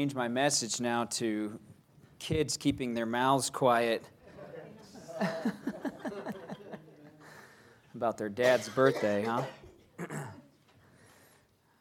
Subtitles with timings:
[0.00, 1.60] change my message now to
[2.18, 4.02] kids keeping their mouths quiet
[7.94, 9.42] about their dad's birthday, huh?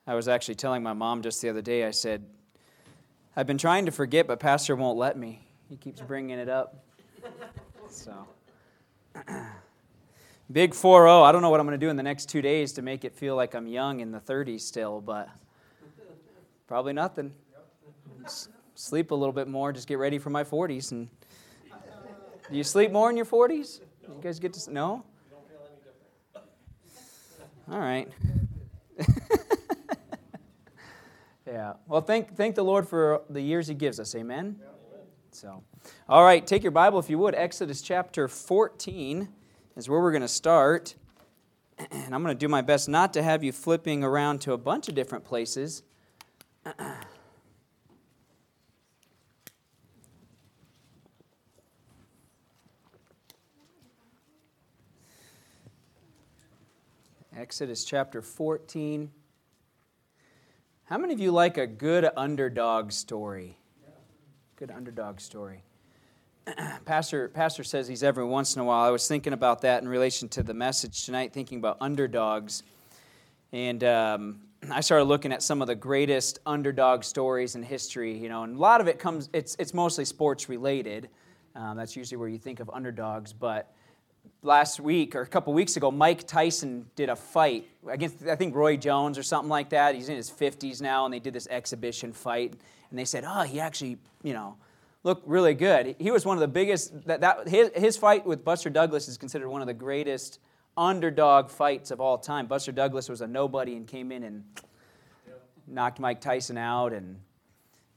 [0.05, 2.25] I was actually telling my mom just the other day, I said,
[3.37, 5.47] I've been trying to forget, but Pastor won't let me.
[5.69, 6.83] He keeps bringing it up.
[7.89, 8.27] So,
[10.51, 11.21] big 4 0.
[11.21, 13.05] I don't know what I'm going to do in the next two days to make
[13.05, 15.29] it feel like I'm young in the 30s still, but
[16.67, 17.31] probably nothing
[18.75, 20.91] sleep a little bit more, just get ready for my 40s.
[20.91, 21.09] And
[22.49, 23.81] do you sleep more in your 40s?
[24.07, 24.15] No.
[24.15, 25.03] You guys get to no?
[27.71, 28.11] All right.
[31.45, 31.73] yeah.
[31.87, 34.15] Well, thank thank the Lord for the years He gives us.
[34.15, 34.59] Amen.
[35.31, 35.63] So,
[36.07, 36.45] all right.
[36.45, 37.35] Take your Bible if you would.
[37.35, 39.29] Exodus chapter 14
[39.77, 40.95] is where we're going to start.
[41.91, 44.57] And I'm going to do my best not to have you flipping around to a
[44.57, 45.83] bunch of different places.
[57.39, 59.09] Exodus chapter 14.
[60.83, 63.57] How many of you like a good underdog story?
[64.57, 65.63] Good underdog story.
[66.85, 68.83] Pastor, Pastor says he's every once in a while.
[68.85, 72.63] I was thinking about that in relation to the message tonight, thinking about underdogs.
[73.53, 78.27] And um, I started looking at some of the greatest underdog stories in history, you
[78.27, 81.07] know, and a lot of it comes, it's, it's mostly sports related.
[81.55, 83.71] Um, that's usually where you think of underdogs, but
[84.41, 88.55] last week or a couple weeks ago, Mike Tyson did a fight against, I think,
[88.55, 89.95] Roy Jones or something like that.
[89.95, 92.53] He's in his 50s now, and they did this exhibition fight.
[92.89, 94.57] And they said, oh, he actually, you know,
[95.03, 95.95] looked really good.
[95.99, 99.17] He was one of the biggest, that, that his, his fight with Buster Douglas is
[99.17, 100.39] considered one of the greatest
[100.77, 102.47] underdog fights of all time.
[102.47, 104.43] Buster Douglas was a nobody and came in and
[105.67, 107.19] knocked Mike Tyson out and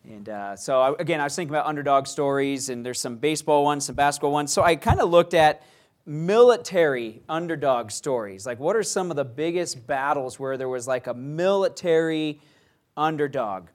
[0.05, 3.87] and uh, so, again, I was thinking about underdog stories, and there's some baseball ones,
[3.87, 4.53] some basketball ones.
[4.53, 5.63] So I kind of looked at
[6.05, 8.47] military underdog stories.
[8.47, 12.41] Like, what are some of the biggest battles where there was like a military
[12.97, 13.69] underdog?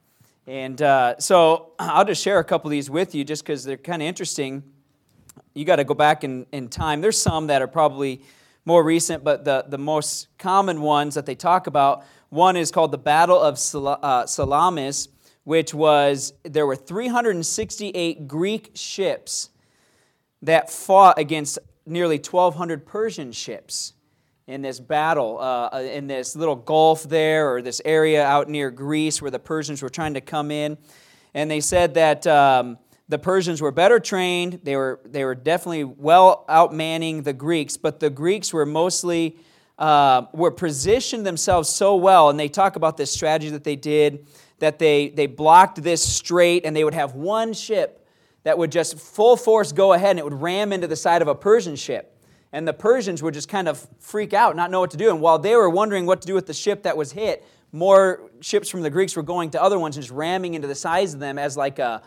[0.45, 3.77] And uh, so I'll just share a couple of these with you just because they're
[3.77, 4.63] kind of interesting.
[5.53, 7.01] You got to go back in, in time.
[7.01, 8.21] There's some that are probably
[8.63, 12.91] more recent, but the, the most common ones that they talk about one is called
[12.91, 15.07] the Battle of Sal- uh, Salamis,
[15.45, 19.49] which was there were 368 Greek ships
[20.41, 23.93] that fought against nearly 1,200 Persian ships
[24.47, 28.71] in this battle, uh, uh, in this little gulf there, or this area out near
[28.71, 30.77] Greece where the Persians were trying to come in.
[31.33, 32.77] And they said that um,
[33.09, 37.99] the Persians were better trained, they were, they were definitely well outmanning the Greeks, but
[37.99, 39.37] the Greeks were mostly.
[39.79, 44.25] Uh, were positioned themselves so well, and they talk about this strategy that they did
[44.57, 48.06] that they, they blocked this strait, and they would have one ship
[48.47, 51.27] that would just full force go ahead and it would ram into the side of
[51.27, 52.17] a Persian ship.
[52.53, 55.09] And the Persians would just kind of freak out, not know what to do.
[55.09, 58.31] And while they were wondering what to do with the ship that was hit, more
[58.39, 61.13] ships from the Greeks were going to other ones and just ramming into the sides
[61.13, 62.01] of them as like a,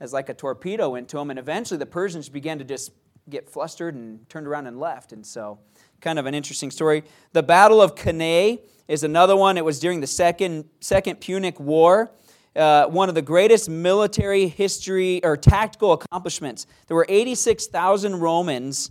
[0.00, 1.30] as like a torpedo into them.
[1.30, 2.92] And eventually the Persians began to just
[3.30, 5.14] get flustered and turned around and left.
[5.14, 5.60] And so,
[6.02, 7.04] kind of an interesting story.
[7.32, 9.56] The Battle of Cannae is another one.
[9.56, 12.10] It was during the Second, second Punic War
[12.56, 16.66] uh, one of the greatest military history or tactical accomplishments.
[16.86, 18.90] There were 86,000 Romans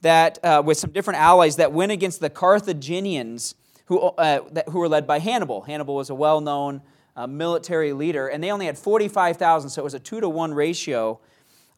[0.00, 3.54] that, uh, with some different allies, that went against the Carthaginians
[3.86, 5.62] who, uh, that, who were led by Hannibal.
[5.62, 6.82] Hannibal was a well known
[7.16, 10.52] uh, military leader, and they only had 45,000, so it was a two to one
[10.52, 11.20] ratio,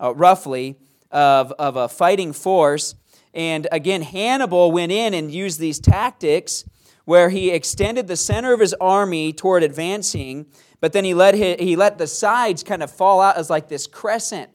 [0.00, 0.76] uh, roughly,
[1.10, 2.94] of, of a fighting force.
[3.34, 6.64] And again, Hannibal went in and used these tactics
[7.08, 10.44] where he extended the center of his army toward advancing
[10.80, 13.68] but then he let, his, he let the sides kind of fall out as like
[13.68, 14.50] this crescent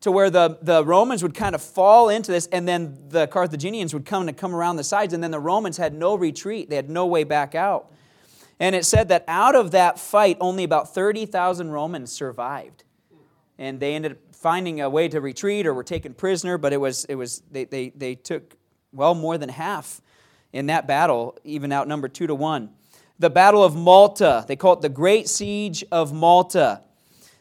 [0.00, 3.94] to where the, the Romans would kind of fall into this, and then the Carthaginians
[3.94, 6.68] would come to come around the sides, and then the Romans had no retreat.
[6.68, 7.90] They had no way back out.
[8.60, 12.84] And it said that out of that fight, only about 30,000 Romans survived.
[13.58, 16.76] And they ended up finding a way to retreat or were taken prisoner, but it
[16.76, 18.56] was, it was they, they, they took
[18.92, 20.02] well more than half
[20.54, 22.70] in that battle, even outnumbered two to one
[23.18, 24.44] the Battle of Malta.
[24.48, 26.80] They call it the Great Siege of Malta.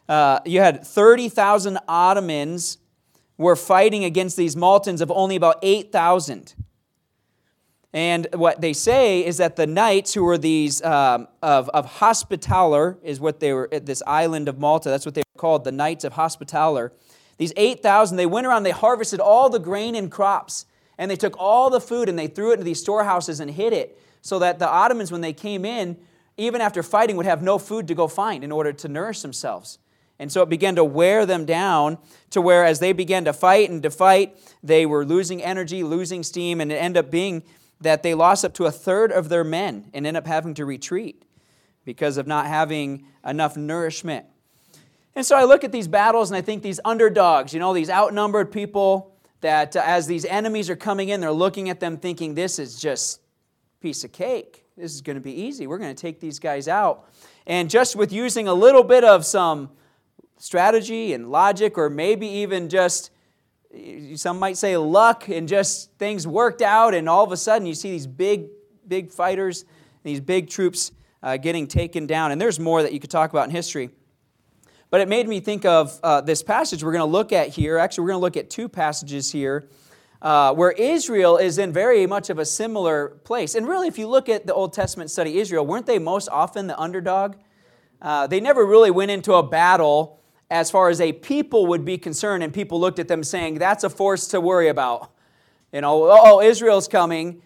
[0.07, 2.77] Uh, you had 30,000 Ottomans
[3.38, 6.54] were fighting against these Maltans of only about 8,000.
[7.92, 12.98] And what they say is that the knights, who were these um, of, of Hospitaller,
[13.04, 14.89] is what they were at this island of Malta.
[14.89, 16.92] That's what they were called, the Knights of Hospitaller.
[17.38, 20.65] These 8,000, they went around, they harvested all the grain and crops,
[20.97, 23.73] and they took all the food and they threw it into these storehouses and hid
[23.73, 25.97] it so that the Ottomans, when they came in,
[26.37, 29.79] even after fighting, would have no food to go find in order to nourish themselves.
[30.19, 31.97] And so it began to wear them down
[32.29, 36.23] to where as they began to fight and to fight, they were losing energy, losing
[36.23, 37.43] steam, and it ended up being
[37.81, 40.65] that they lost up to a third of their men and ended up having to
[40.65, 41.23] retreat
[41.83, 44.25] because of not having enough nourishment.
[45.15, 47.89] And so I look at these battles and I think these underdogs, you know, these
[47.89, 49.12] outnumbered people
[49.43, 52.79] that uh, as these enemies are coming in, they're looking at them thinking, this is
[52.79, 53.21] just
[53.79, 54.65] piece of cake.
[54.75, 55.67] This is going to be easy.
[55.67, 57.07] We're going to take these guys out.
[57.45, 59.69] And just with using a little bit of some
[60.37, 63.11] strategy and logic, or maybe even just,
[64.15, 67.75] some might say luck, and just things worked out, and all of a sudden you
[67.75, 68.47] see these big,
[68.87, 69.65] big fighters,
[70.03, 70.91] these big troops
[71.21, 72.31] uh, getting taken down.
[72.31, 73.89] And there's more that you could talk about in history.
[74.93, 77.79] But it made me think of uh, this passage we're going to look at here.
[77.79, 79.67] Actually, we're going to look at two passages here
[80.21, 83.55] uh, where Israel is in very much of a similar place.
[83.55, 86.67] And really, if you look at the Old Testament study Israel, weren't they most often
[86.67, 87.37] the underdog?
[88.03, 91.97] Uh, they never really went into a battle as far as a people would be
[91.97, 95.11] concerned, and people looked at them saying, that's a force to worry about.
[95.71, 97.41] You know, oh, Israel's coming.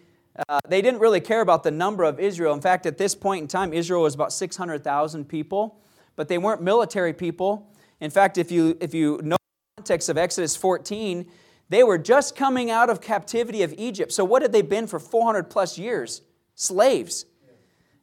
[0.50, 2.54] Uh, they didn't really care about the number of Israel.
[2.54, 5.80] In fact, at this point in time, Israel was about 600,000 people,
[6.18, 7.72] but they weren't military people.
[8.02, 9.38] In fact, if you, if you know
[9.78, 11.26] the context of Exodus 14,
[11.70, 14.12] they were just coming out of captivity of Egypt.
[14.12, 16.22] So, what had they been for 400 plus years?
[16.56, 17.26] Slaves.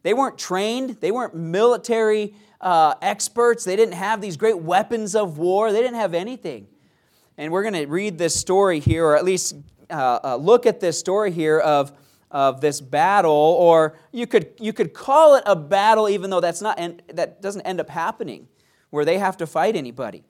[0.02, 3.64] They weren't trained, they weren't military uh, experts.
[3.64, 5.70] They didn't have these great weapons of war.
[5.70, 6.66] They didn't have anything.
[7.36, 9.56] And we're going to read this story here, or at least
[9.90, 11.92] uh, uh, look at this story here of,
[12.34, 16.60] of this battle, or you could, you could call it a battle, even though that's
[16.60, 16.78] not,
[17.14, 18.46] that doesn't end up happening,
[18.90, 20.22] where they have to fight anybody.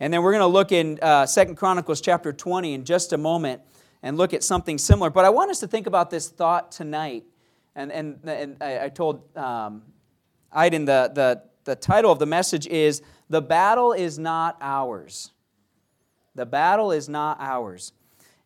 [0.00, 3.18] And then we're going to look in uh, Second Chronicles chapter 20 in just a
[3.18, 3.60] moment
[4.02, 5.10] and look at something similar.
[5.10, 7.24] But I want us to think about this thought tonight.
[7.74, 9.82] And, and, and I, I told um,
[10.54, 15.32] Aiden the, the the title of the message is The Battle is Not Ours.
[16.34, 17.92] The battle is not ours.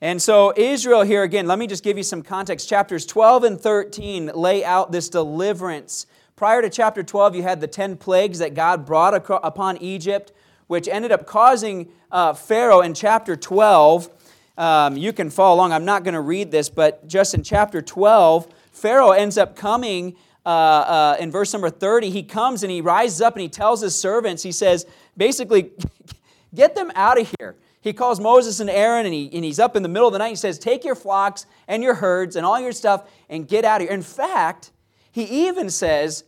[0.03, 2.69] And so, Israel here, again, let me just give you some context.
[2.69, 6.07] Chapters 12 and 13 lay out this deliverance.
[6.35, 10.33] Prior to chapter 12, you had the 10 plagues that God brought upon Egypt,
[10.67, 14.11] which ended up causing uh, Pharaoh in chapter 12.
[14.59, 15.73] Um, you can follow along.
[15.73, 20.17] I'm not going to read this, but just in chapter 12, Pharaoh ends up coming
[20.45, 23.81] uh, uh, in verse number 30, he comes and he rises up and he tells
[23.81, 24.85] his servants, he says,
[25.17, 25.71] basically,
[26.57, 27.55] get them out of here.
[27.83, 30.19] He calls Moses and Aaron and, he, and he's up in the middle of the
[30.19, 30.31] night.
[30.31, 33.83] He says, Take your flocks and your herds and all your stuff and get out
[33.83, 33.95] of here.
[33.95, 34.71] In fact,
[35.11, 36.25] he even says,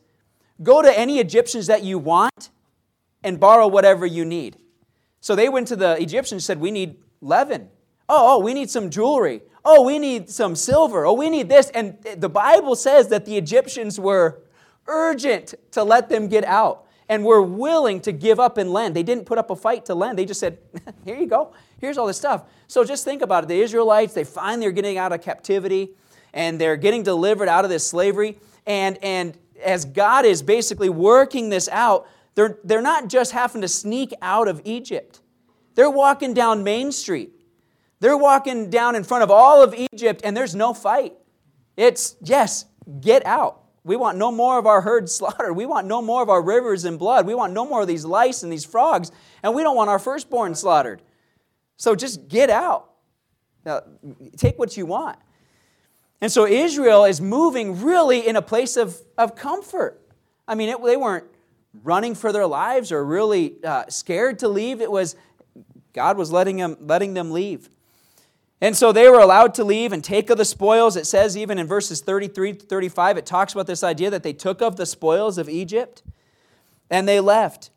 [0.63, 2.51] Go to any Egyptians that you want
[3.23, 4.57] and borrow whatever you need.
[5.21, 7.71] So they went to the Egyptians and said, We need leaven.
[8.09, 11.71] Oh, oh, we need some jewelry oh, we need some silver, oh, we need this.
[11.71, 14.43] And the Bible says that the Egyptians were
[14.87, 16.84] urgent to let them get out
[17.15, 18.95] and were willing to give up and lend.
[18.97, 20.19] They didn't put up a fight to lend.
[20.19, 20.59] They just said,
[21.05, 21.53] here you go.
[21.81, 22.45] Here's all this stuff.
[22.67, 23.49] So just think about it.
[23.49, 25.91] The Israelites, they finally are getting out of captivity
[26.33, 28.39] and they're getting delivered out of this slavery.
[28.67, 33.69] And, and as God is basically working this out, they're, they're not just having to
[33.69, 35.21] sneak out of Egypt.
[35.77, 37.35] They're walking down Main Street
[38.05, 41.15] they're walking down in front of all of Egypt and there's no fight.
[41.75, 42.67] It's, yes,
[43.01, 43.63] get out.
[43.85, 45.55] We want no more of our herds slaughtered.
[45.55, 47.27] We want no more of our rivers in blood.
[47.27, 49.13] We want no more of these lice and these frogs.
[49.43, 51.03] And we don't want our firstborn slaughtered.
[51.77, 52.91] So just get out.
[53.65, 53.83] Now,
[54.37, 55.19] take what you want.
[56.21, 60.01] And so Israel is moving really in a place of, of comfort.
[60.47, 61.27] I mean, it, they weren't
[61.83, 64.81] running for their lives or really uh, scared to leave.
[64.81, 65.17] It was
[65.93, 67.71] God was letting them, letting them leave.
[68.65, 70.97] And so they were allowed to leave and take of the spoils.
[70.97, 74.33] It says even in verses 33 to 35, it talks about this idea that they
[74.33, 76.03] took of the spoils of Egypt
[76.89, 77.69] and they left.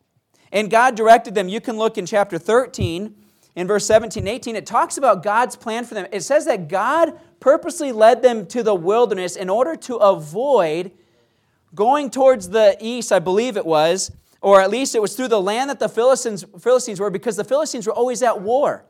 [0.50, 1.50] And God directed them.
[1.50, 3.14] You can look in chapter 13,
[3.58, 6.08] in verse 17 and 18, it talks about God's plan for them.
[6.14, 10.94] It says that God purposely led them to the wilderness in order to avoid
[11.76, 15.42] going towards the east, I believe it was, or at least it was through the
[15.42, 18.86] land that the Philistines, Philistines were, because the Philistines were always at war.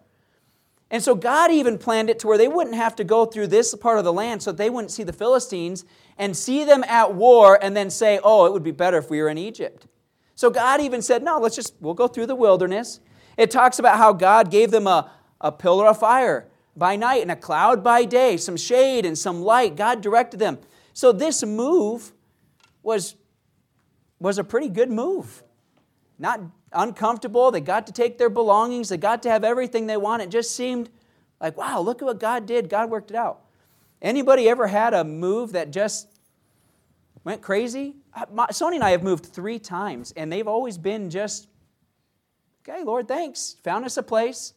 [0.90, 3.76] And so God even planned it to where they wouldn't have to go through this
[3.76, 5.84] part of the land so they wouldn't see the Philistines
[6.18, 9.22] and see them at war and then say, oh, it would be better if we
[9.22, 9.88] were in Egypt.
[10.36, 13.02] So God even said, no, let's just, we'll go through the wilderness.
[13.38, 17.32] It talks about how God gave them a, a pillar of fire by night and
[17.32, 19.76] a cloud by day, some shade and some light.
[19.76, 20.60] God directed them.
[20.94, 22.14] So this move
[22.82, 23.16] was,
[24.20, 25.44] was a pretty good move.
[26.18, 26.40] Not
[26.78, 27.52] uncomfortable.
[27.52, 28.90] They got to take their belongings.
[28.90, 30.22] They got to have everything they want.
[30.22, 30.90] It just seemed
[31.42, 32.70] like, wow, look at what God did.
[32.70, 33.42] God worked it out.
[34.02, 36.08] Anybody ever had a move that just
[37.24, 37.96] went crazy?
[38.16, 41.48] Sony and I have moved three times, and they've always been just
[42.68, 43.56] Okay, Lord, thanks.
[43.64, 44.54] Found us a place.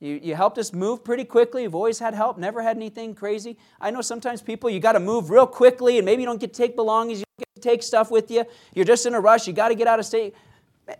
[0.00, 1.64] You, you helped us move pretty quickly.
[1.64, 3.58] You've always had help, never had anything crazy.
[3.78, 6.54] I know sometimes people, you got to move real quickly, and maybe you don't get
[6.54, 8.46] to take belongings, you don't get to take stuff with you.
[8.74, 10.34] You're just in a rush, you got to get out of state.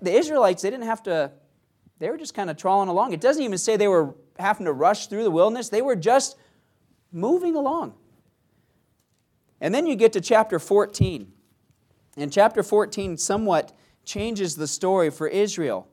[0.00, 1.32] The Israelites, they didn't have to,
[1.98, 3.12] they were just kind of trawling along.
[3.12, 6.36] It doesn't even say they were having to rush through the wilderness, they were just
[7.12, 7.94] moving along.
[9.60, 11.30] And then you get to chapter 14.
[12.16, 13.72] And chapter 14 somewhat
[14.04, 15.86] changes the story for Israel.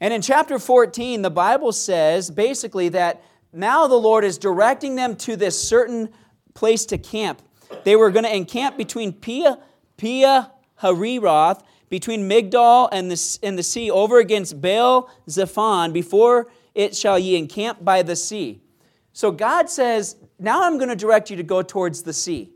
[0.00, 3.22] And in chapter 14, the Bible says basically that
[3.52, 6.10] now the Lord is directing them to this certain
[6.54, 7.42] place to camp.
[7.84, 9.58] They were going to encamp between Pia,
[9.96, 16.94] Pia Hariroth, between Migdol and the, and the sea, over against Baal Zephon, before it
[16.94, 18.60] shall ye encamp by the sea.
[19.12, 22.52] So God says, Now I'm going to direct you to go towards the sea.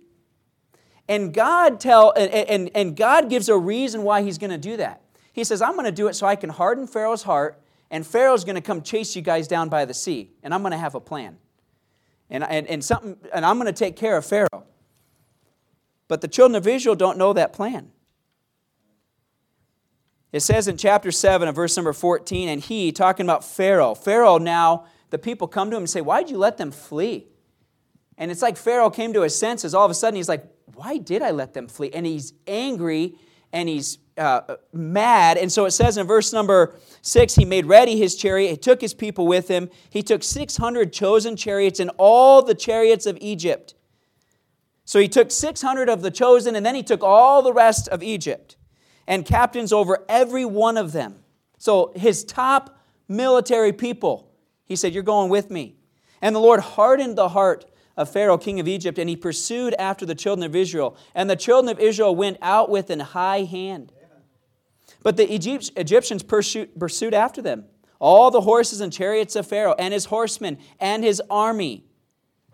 [1.09, 4.77] And God tell and, and, and God gives a reason why he's going to do
[4.77, 5.03] that.
[5.33, 7.61] He says, I'm going to do it so I can harden Pharaoh's heart,
[7.91, 10.73] and Pharaoh's going to come chase you guys down by the sea, and I'm going
[10.73, 11.39] to have a plan.
[12.31, 14.65] And, and, and, something, and I'm going to take care of Pharaoh.
[16.09, 17.91] But the children of Israel don't know that plan.
[20.33, 24.39] It says in chapter 7 of verse number 14, and he, talking about Pharaoh, Pharaoh
[24.39, 27.27] now, the people come to him and say, Why did you let them flee?
[28.17, 29.75] And it's like Pharaoh came to his senses.
[29.75, 31.91] All of a sudden, he's like, Why did I let them flee?
[31.93, 33.15] And he's angry
[33.53, 35.37] and he's uh, mad.
[35.37, 38.49] And so it says in verse number six, he made ready his chariot.
[38.49, 39.69] He took his people with him.
[39.91, 43.75] He took 600 chosen chariots and all the chariots of Egypt.
[44.87, 48.03] So he took 600 of the chosen, and then he took all the rest of
[48.03, 48.57] Egypt
[49.07, 51.17] and captains over every one of them.
[51.59, 52.79] So his top
[53.09, 54.31] military people,
[54.65, 55.77] he said, You're going with me.
[56.21, 57.65] And the Lord hardened the heart
[57.97, 60.97] of Pharaoh, king of Egypt, and he pursued after the children of Israel.
[61.15, 63.93] And the children of Israel went out with an high hand.
[65.03, 67.65] But the Egyptians pursued, after them,
[67.99, 71.85] all the horses and chariots of Pharaoh, and his horsemen, and his army.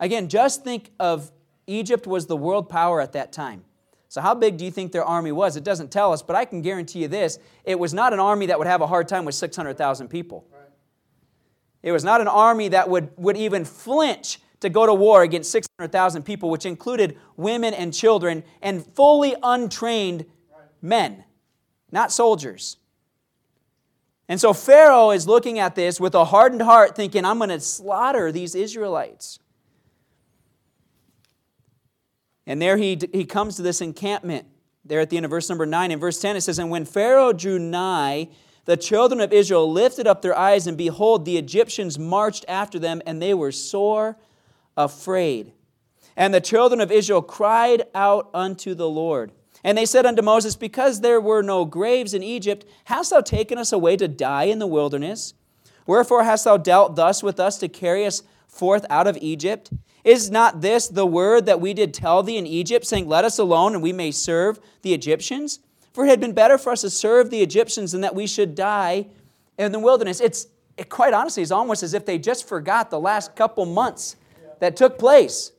[0.00, 1.30] Again, just think of
[1.66, 3.64] Egypt was the world power at that time.
[4.08, 5.56] So, how big do you think their army was?
[5.56, 8.46] It doesn't tell us, but I can guarantee you this it was not an army
[8.46, 10.46] that would have a hard time with 600,000 people.
[11.82, 15.52] It was not an army that would, would even flinch to go to war against
[15.52, 20.26] 600,000 people, which included women and children and fully untrained
[20.82, 21.24] men,
[21.92, 22.78] not soldiers.
[24.28, 27.60] And so Pharaoh is looking at this with a hardened heart, thinking, I'm going to
[27.60, 29.38] slaughter these Israelites.
[32.48, 34.46] And there he, he comes to this encampment,
[34.82, 35.90] there at the end of verse number 9.
[35.90, 38.30] In verse 10, it says, And when Pharaoh drew nigh,
[38.64, 43.02] the children of Israel lifted up their eyes, and behold, the Egyptians marched after them,
[43.04, 44.16] and they were sore
[44.78, 45.52] afraid.
[46.16, 49.30] And the children of Israel cried out unto the Lord.
[49.62, 53.58] And they said unto Moses, Because there were no graves in Egypt, hast thou taken
[53.58, 55.34] us away to die in the wilderness?
[55.86, 59.70] Wherefore hast thou dealt thus with us to carry us forth out of Egypt?
[60.08, 63.38] Is not this the word that we did tell thee in Egypt, saying, Let us
[63.38, 65.58] alone, and we may serve the Egyptians?
[65.92, 68.54] For it had been better for us to serve the Egyptians than that we should
[68.54, 69.04] die
[69.58, 70.22] in the wilderness.
[70.22, 70.46] It's
[70.78, 74.16] it, quite honestly, it's almost as if they just forgot the last couple months
[74.60, 75.52] that took place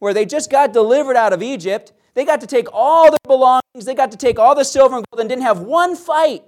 [0.00, 1.92] where they just got delivered out of Egypt.
[2.14, 5.04] They got to take all their belongings, they got to take all the silver and
[5.12, 6.42] gold, and didn't have one fight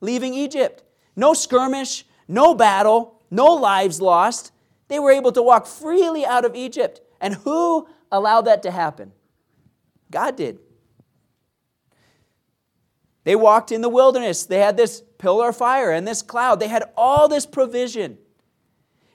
[0.00, 0.84] leaving Egypt.
[1.16, 4.52] No skirmish, no battle, no lives lost.
[4.88, 7.00] They were able to walk freely out of Egypt.
[7.20, 9.12] And who allowed that to happen?
[10.10, 10.58] God did.
[13.24, 14.46] They walked in the wilderness.
[14.46, 16.60] They had this pillar of fire and this cloud.
[16.60, 18.16] They had all this provision.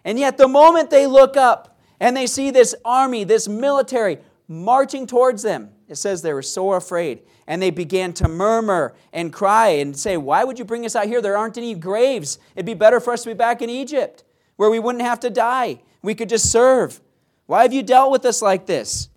[0.06, 5.08] And yet, the moment they look up and they see this army, this military marching
[5.08, 7.24] towards them, it says they were so afraid.
[7.48, 11.08] And they began to murmur and cry and say, Why would you bring us out
[11.08, 11.22] here?
[11.22, 12.38] There aren't any graves.
[12.56, 14.24] It'd be better for us to be back in Egypt
[14.56, 15.82] where we wouldn't have to die.
[16.02, 17.02] We could just serve.
[17.46, 19.10] Why have you dealt with us like this?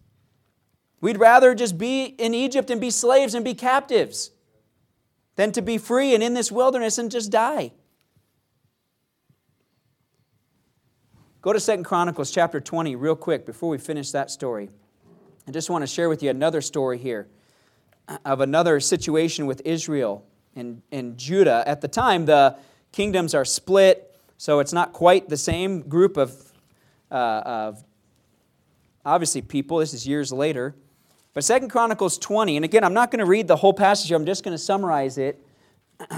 [1.01, 4.31] We'd rather just be in Egypt and be slaves and be captives
[5.37, 7.73] than to be free and in this wilderness and just die.
[11.43, 14.69] Go to Second Chronicles chapter 20 real quick before we finish that story.
[15.47, 17.29] I just want to share with you another story here
[18.25, 20.27] of another situation with Israel
[20.57, 21.63] and, and Judah.
[21.67, 22.57] At the time, the
[22.91, 26.35] kingdoms are split, so it's not quite the same group of,
[27.11, 27.85] uh, of
[29.05, 29.79] obviously people.
[29.79, 30.75] This is years later.
[31.35, 34.17] But Second Chronicles 20, and again, I'm not going to read the whole passage, here,
[34.17, 35.45] I'm just going to summarize it.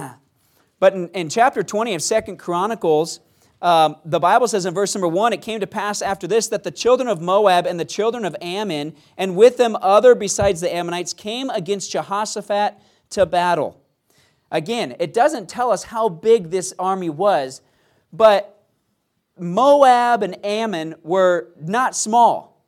[0.78, 3.20] but in, in chapter 20 of Second Chronicles,
[3.60, 6.62] um, the Bible says in verse number one, it came to pass after this that
[6.62, 10.72] the children of Moab and the children of Ammon, and with them other besides the
[10.72, 12.74] Ammonites, came against Jehoshaphat
[13.10, 13.82] to battle.
[14.50, 17.60] Again, it doesn't tell us how big this army was,
[18.12, 18.64] but
[19.38, 22.64] Moab and Ammon were not small.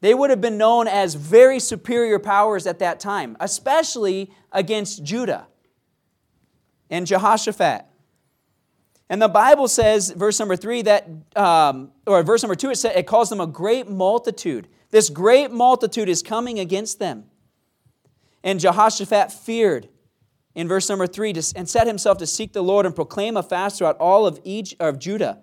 [0.00, 5.46] They would have been known as very superior powers at that time, especially against Judah
[6.90, 7.86] and Jehoshaphat.
[9.08, 12.92] And the Bible says, verse number three, that, um, or verse number two, it, says,
[12.96, 14.68] it calls them a great multitude.
[14.90, 17.24] This great multitude is coming against them.
[18.42, 19.88] And Jehoshaphat feared
[20.54, 23.78] in verse number three and set himself to seek the Lord and proclaim a fast
[23.78, 25.38] throughout all of, Egypt, of Judah.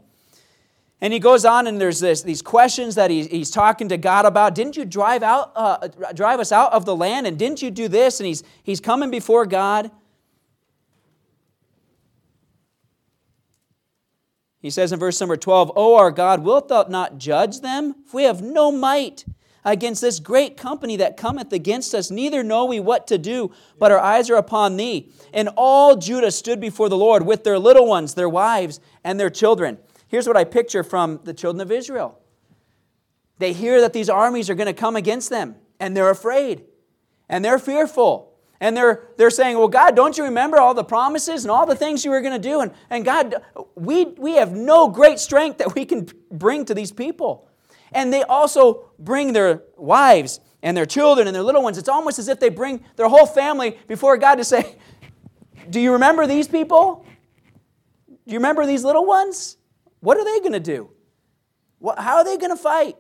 [1.02, 4.26] And he goes on, and there's this, these questions that he, he's talking to God
[4.26, 4.54] about.
[4.54, 7.26] Didn't you drive out, uh, drive us out of the land?
[7.26, 8.20] And didn't you do this?
[8.20, 9.92] And he's he's coming before God.
[14.62, 17.96] He says in verse number 12, O our God, wilt thou not judge them?
[18.06, 19.24] If we have no might
[19.64, 23.92] against this great company that cometh against us, neither know we what to do, but
[23.92, 25.12] our eyes are upon thee.
[25.34, 29.30] And all Judah stood before the Lord with their little ones, their wives, and their
[29.30, 29.78] children.
[30.08, 32.20] Here's what I picture from the children of Israel
[33.38, 36.66] they hear that these armies are going to come against them, and they're afraid,
[37.30, 38.30] and they're fearful.
[38.62, 41.76] And they're, they're saying, Well, God, don't you remember all the promises and all the
[41.76, 42.60] things you were going to do?
[42.60, 43.36] And, and God,
[43.76, 47.49] we, we have no great strength that we can bring to these people.
[47.92, 51.78] And they also bring their wives and their children and their little ones.
[51.78, 54.78] It's almost as if they bring their whole family before God to say,
[55.70, 57.06] Do you remember these people?
[58.08, 59.58] Do you remember these little ones?
[60.00, 60.92] What are they going to do?
[61.98, 62.96] How are they going to fight?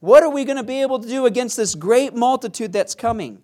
[0.00, 3.42] What are we going to be able to do against this great multitude that's coming?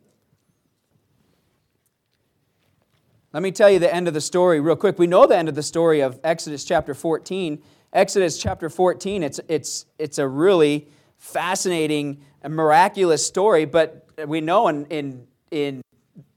[3.32, 4.96] Let me tell you the end of the story real quick.
[4.96, 7.60] We know the end of the story of Exodus chapter 14.
[7.94, 14.66] Exodus chapter 14, it's, it's, it's a really fascinating and miraculous story, but we know
[14.66, 15.80] in, in, in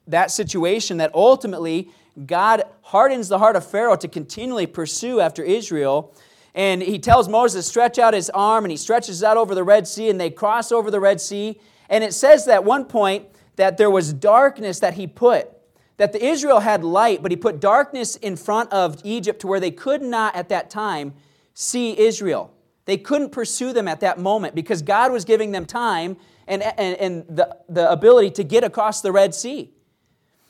[0.06, 1.90] that situation that ultimately
[2.28, 6.14] God hardens the heart of Pharaoh to continually pursue after Israel.
[6.54, 9.88] And he tells Moses, stretch out his arm, and he stretches out over the Red
[9.88, 11.60] Sea, and they cross over the Red Sea.
[11.90, 15.50] And it says that at one point that there was darkness that he put,
[15.98, 19.60] that the Israel had light, but he put darkness in front of Egypt to where
[19.60, 21.14] they could not at that time
[21.60, 22.54] see Israel.
[22.86, 26.18] They couldn't pursue them at that moment because God was giving them time
[26.48, 29.74] and, and, and the, the ability to get across the Red Sea.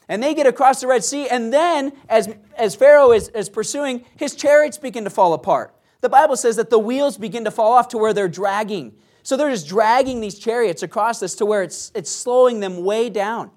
[0.10, 4.04] And they get across the Red Sea, and then as, as Pharaoh is, is pursuing,
[4.18, 5.74] his chariots begin to fall apart.
[6.02, 8.94] The Bible says that the wheels begin to fall off to where they're dragging.
[9.24, 13.10] So they're just dragging these chariots across this to where it's, it's slowing them way
[13.10, 13.52] down.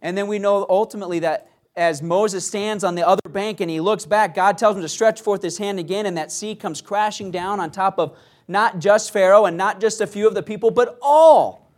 [0.00, 3.80] And then we know ultimately that as Moses stands on the other bank and he
[3.80, 6.80] looks back, God tells him to stretch forth his hand again, and that sea comes
[6.80, 8.16] crashing down on top of
[8.48, 11.70] not just Pharaoh and not just a few of the people, but all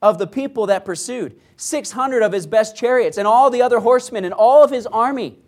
[0.00, 1.40] of the people that pursued.
[1.56, 5.38] 600 of his best chariots and all the other horsemen and all of his army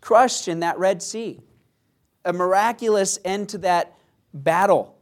[0.00, 1.40] crushed in that Red Sea.
[2.24, 3.96] A miraculous end to that
[4.34, 4.96] battle.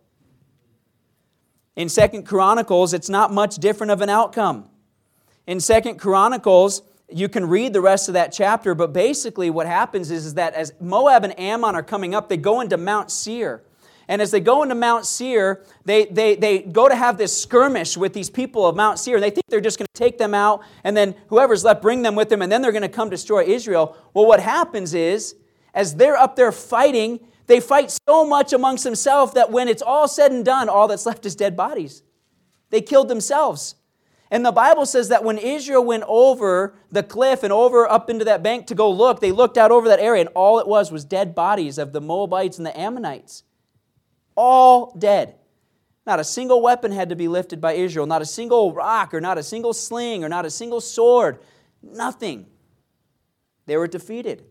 [1.77, 4.69] In Second Chronicles, it's not much different of an outcome.
[5.47, 10.11] In Second Chronicles, you can read the rest of that chapter, but basically what happens
[10.11, 13.63] is, is that as Moab and Ammon are coming up, they go into Mount Seir.
[14.09, 17.97] And as they go into Mount Seir, they, they, they go to have this skirmish
[17.97, 19.17] with these people of Mount Seir.
[19.17, 22.03] And they think they're just going to take them out, and then whoever's left, bring
[22.03, 23.97] them with them, and then they're going to come destroy Israel.
[24.13, 25.37] Well, what happens is,
[25.73, 30.09] as they're up there fighting, they fight so much amongst themselves that when it's all
[30.09, 32.03] said and done, all that's left is dead bodies.
[32.71, 33.77] They killed themselves.
[34.35, 38.25] And the Bible says that when Israel went over the cliff and over up into
[38.25, 40.91] that bank to go look, they looked out over that area, and all it was
[40.91, 43.45] was dead bodies of the Moabites and the Ammonites
[44.37, 45.37] all dead.
[46.05, 49.21] Not a single weapon had to be lifted by Israel, not a single rock, or
[49.21, 51.39] not a single sling, or not a single sword.
[51.81, 52.47] Nothing.
[53.67, 54.45] They were defeated.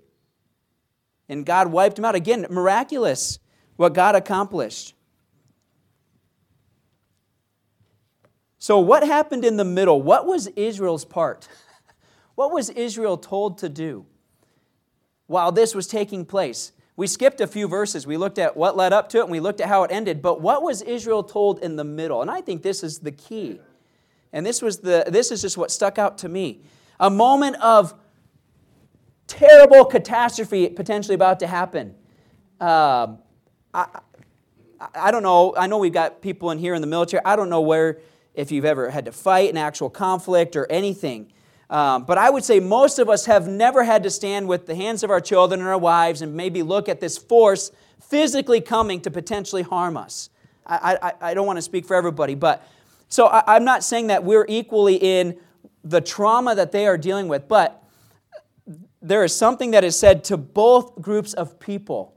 [1.27, 2.15] And God wiped them out.
[2.15, 3.37] Again, miraculous
[3.75, 4.95] what God accomplished.
[8.63, 10.02] So, what happened in the middle?
[10.02, 11.49] What was Israel's part?
[12.36, 14.06] What was Israel told to do
[15.28, 16.71] while this was taking place?
[16.95, 18.08] We skipped a few verses.
[18.08, 20.21] We looked at what led up to it and we looked at how it ended.
[20.21, 22.21] But what was Israel told in the middle?
[22.21, 23.60] And I think this is the key.
[24.32, 26.62] And this was the this is just what stuck out to me.
[27.02, 27.93] A moment of
[29.28, 31.93] terrible catastrophe potentially about to happen.
[32.62, 33.19] Um,
[33.73, 33.99] I,
[34.95, 35.54] I don't know.
[35.56, 37.21] I know we've got people in here in the military.
[37.26, 37.99] I don't know where
[38.33, 41.31] if you've ever had to fight an actual conflict or anything.
[41.69, 44.75] Um, but I would say most of us have never had to stand with the
[44.75, 49.01] hands of our children and our wives and maybe look at this force physically coming
[49.01, 50.29] to potentially harm us.
[50.65, 52.67] I, I, I don't want to speak for everybody, but
[53.09, 55.39] so I, I'm not saying that we're equally in
[55.83, 57.83] the trauma that they are dealing with, but
[59.01, 62.15] there is something that is said to both groups of people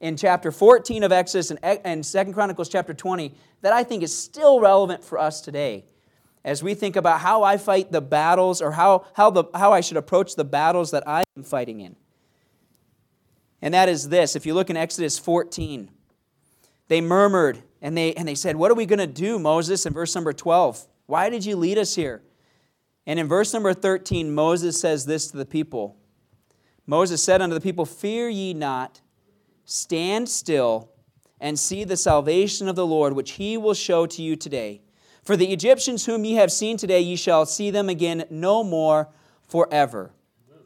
[0.00, 4.16] in chapter 14 of Exodus and, and 2 Chronicles chapter 20 that I think is
[4.16, 5.84] still relevant for us today
[6.44, 9.80] as we think about how I fight the battles or how, how, the, how I
[9.80, 11.96] should approach the battles that I am fighting in.
[13.60, 15.90] And that is this if you look in Exodus 14,
[16.86, 19.84] they murmured and they, and they said, What are we going to do, Moses?
[19.84, 22.22] In verse number 12, why did you lead us here?
[23.06, 25.96] And in verse number 13, Moses says this to the people
[26.86, 29.02] Moses said unto the people, Fear ye not,
[29.66, 30.90] stand still
[31.40, 34.80] and see the salvation of the Lord, which he will show to you today.
[35.22, 39.08] For the Egyptians whom ye have seen today, ye shall see them again no more
[39.46, 40.12] forever.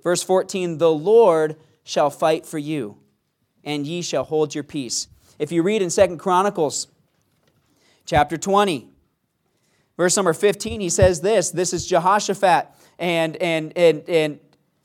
[0.02, 2.98] Verse 14 The Lord shall fight for you,
[3.64, 5.08] and ye shall hold your peace.
[5.38, 6.86] If you read in Second Chronicles
[8.04, 8.88] chapter 20,
[9.96, 14.40] verse number 15, he says this this is Jehoshaphat, and, and, and, and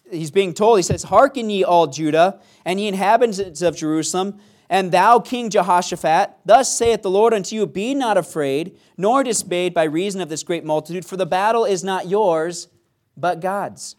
[0.10, 4.91] he's being told, he says, Hearken ye all Judah, and ye inhabitants of Jerusalem, and
[4.91, 9.84] thou, King Jehoshaphat, thus saith the Lord unto you, Be not afraid, nor dismayed by
[9.84, 12.67] reason of this great multitude, for the battle is not yours,
[13.15, 13.95] but God's.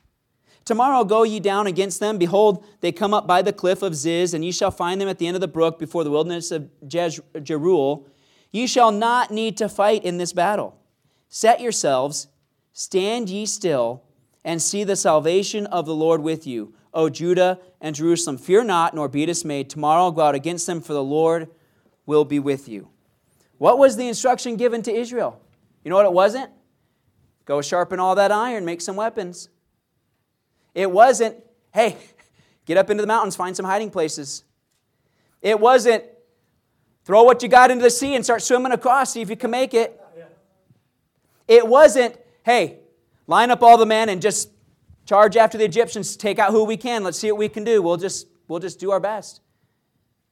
[0.65, 2.19] Tomorrow go ye down against them.
[2.19, 5.17] Behold, they come up by the cliff of Ziz, and ye shall find them at
[5.17, 8.07] the end of the brook before the wilderness of Jeruel.
[8.53, 10.79] Ye shall not need to fight in this battle.
[11.31, 12.29] Set yourselves,
[12.75, 14.03] stand ye still,
[14.45, 16.75] and see the salvation of the Lord with you.
[16.95, 19.71] O Judah and Jerusalem, fear not, nor be dismayed.
[19.71, 21.49] Tomorrow I'll go out against them, for the Lord
[22.07, 22.89] will be with you.
[23.59, 25.41] What was the instruction given to Israel?
[25.85, 26.51] You know what it wasn't?
[27.45, 29.49] Go sharpen all that iron, make some weapons.
[30.75, 31.37] It wasn't,
[31.73, 31.97] hey,
[32.67, 34.45] get up into the mountains, find some hiding places.
[35.41, 36.05] It wasn't,
[37.05, 39.51] throw what you got into the sea and start swimming across, see if you can
[39.51, 40.01] make it.
[41.47, 42.81] It wasn't, hey,
[43.27, 44.51] line up all the men and just
[45.09, 47.81] charge after the Egyptians, take out who we can, let's see what we can do.
[47.81, 49.41] We'll just, we'll just do our best.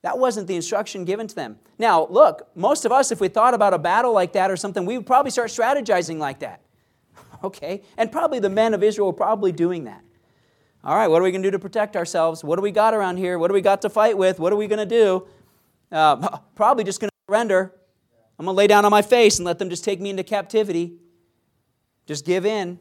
[0.02, 1.56] That wasn't the instruction given to them.
[1.78, 4.84] Now, look, most of us, if we thought about a battle like that or something,
[4.84, 6.60] we would probably start strategizing like that.
[7.44, 7.82] Okay?
[7.98, 10.02] And probably the men of Israel were probably doing that.
[10.82, 12.42] All right, what are we going to do to protect ourselves?
[12.42, 13.38] What do we got around here?
[13.38, 14.40] What do we got to fight with?
[14.40, 15.26] What are we going to do?
[15.92, 17.74] Uh, probably just going to surrender.
[18.38, 20.24] I'm going to lay down on my face and let them just take me into
[20.24, 20.94] captivity.
[22.06, 22.78] Just give in.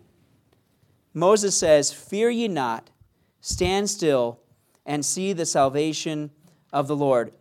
[1.15, 2.91] Moses says, Fear ye not,
[3.41, 4.39] stand still,
[4.85, 6.29] and see the salvation
[6.71, 7.31] of the Lord.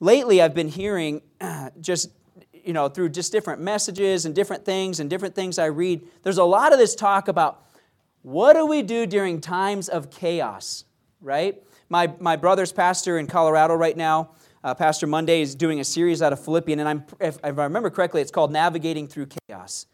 [0.00, 1.22] Lately, I've been hearing
[1.80, 2.10] just
[2.52, 6.38] you know, through just different messages and different things and different things I read, there's
[6.38, 7.64] a lot of this talk about
[8.22, 10.84] what do we do during times of chaos,
[11.20, 11.62] right?
[11.88, 14.30] My, my brother's pastor in Colorado right now,
[14.64, 17.62] uh, Pastor Monday, is doing a series out of Philippians, and I'm, if, if I
[17.64, 19.86] remember correctly, it's called Navigating Through Chaos.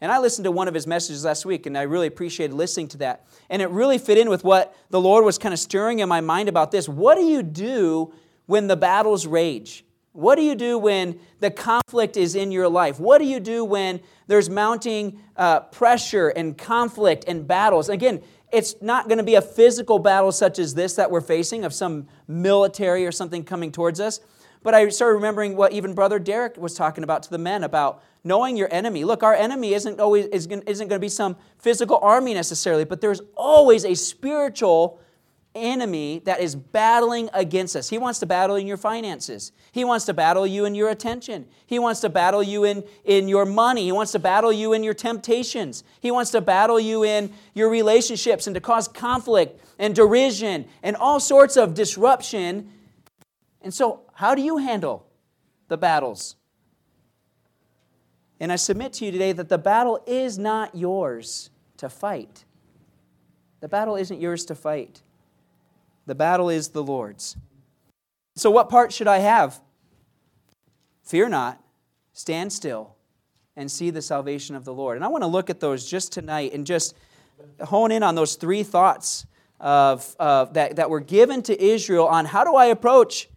[0.00, 2.88] And I listened to one of his messages last week, and I really appreciated listening
[2.88, 3.26] to that.
[3.50, 6.20] And it really fit in with what the Lord was kind of stirring in my
[6.20, 6.88] mind about this.
[6.88, 8.12] What do you do
[8.46, 9.84] when the battles rage?
[10.12, 12.98] What do you do when the conflict is in your life?
[12.98, 17.88] What do you do when there's mounting uh, pressure and conflict and battles?
[17.88, 21.64] Again, it's not going to be a physical battle such as this that we're facing
[21.64, 24.20] of some military or something coming towards us.
[24.62, 28.02] But I started remembering what even Brother Derek was talking about to the men about
[28.24, 29.04] knowing your enemy.
[29.04, 33.20] Look, our enemy isn't always isn't going to be some physical army necessarily, but there's
[33.36, 35.00] always a spiritual
[35.54, 37.88] enemy that is battling against us.
[37.88, 39.52] He wants to battle in your finances.
[39.72, 41.46] He wants to battle you in your attention.
[41.66, 43.84] He wants to battle you in, in your money.
[43.84, 45.84] He wants to battle you in your temptations.
[46.00, 50.96] He wants to battle you in your relationships and to cause conflict and derision and
[50.96, 52.70] all sorts of disruption.
[53.62, 55.06] And so, how do you handle
[55.68, 56.34] the battles?
[58.40, 62.44] And I submit to you today that the battle is not yours to fight.
[63.60, 65.02] The battle isn't yours to fight.
[66.06, 67.36] The battle is the Lord's.
[68.34, 69.60] So, what part should I have?
[71.04, 71.62] Fear not,
[72.12, 72.96] stand still,
[73.54, 74.96] and see the salvation of the Lord.
[74.96, 76.96] And I want to look at those just tonight and just
[77.60, 79.26] hone in on those three thoughts
[79.60, 83.28] of, that, that were given to Israel on how do I approach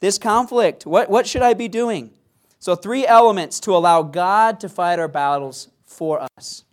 [0.00, 0.86] this conflict?
[0.86, 2.10] What, what should I be doing?
[2.58, 6.64] So, three elements to allow God to fight our battles for us.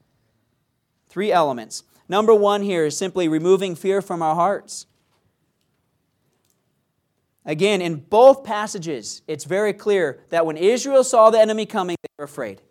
[1.07, 1.83] Three elements.
[2.09, 4.85] Number one here is simply removing fear from our hearts.
[7.45, 12.09] Again, in both passages, it's very clear that when Israel saw the enemy coming, they
[12.17, 12.61] were afraid.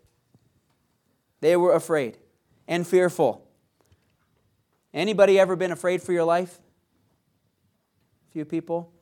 [1.41, 2.19] They were afraid
[2.69, 3.47] and fearful.
[4.93, 6.59] Anybody ever been afraid for your life?
[8.29, 8.93] A few people?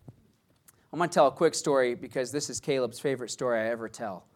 [0.95, 3.89] I'm going to tell a quick story because this is Caleb's favorite story I ever
[3.89, 4.27] tell.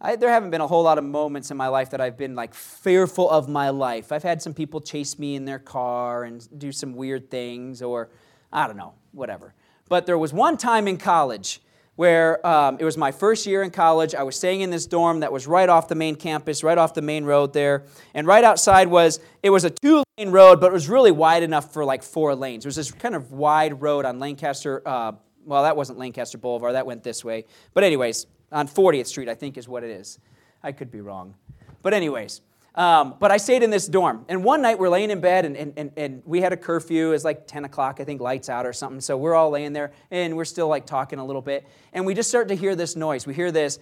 [0.00, 2.34] I, there haven't been a whole lot of moments in my life that I've been
[2.34, 4.12] like fearful of my life.
[4.12, 8.08] I've had some people chase me in their car and do some weird things, or
[8.50, 9.52] I don't know, whatever.
[9.90, 11.60] But there was one time in college
[11.96, 14.14] where um, it was my first year in college.
[14.14, 16.94] I was staying in this dorm that was right off the main campus, right off
[16.94, 17.84] the main road there.
[18.14, 21.42] And right outside was, it was a two lane road, but it was really wide
[21.42, 22.64] enough for like four lanes.
[22.64, 25.12] It was this kind of wide road on Lancaster, uh,
[25.44, 27.44] well, that wasn't Lancaster Boulevard, that went this way.
[27.74, 30.18] But, anyways, on 40th Street, I think is what it is.
[30.62, 31.34] I could be wrong.
[31.82, 32.40] But, anyways,
[32.74, 34.24] um, but I stayed in this dorm.
[34.28, 37.12] And one night we're laying in bed and, and, and, and we had a curfew.
[37.12, 39.00] It's like 10 o'clock, I think, lights out or something.
[39.00, 41.66] So we're all laying there and we're still like talking a little bit.
[41.92, 43.26] And we just start to hear this noise.
[43.26, 43.78] We hear this.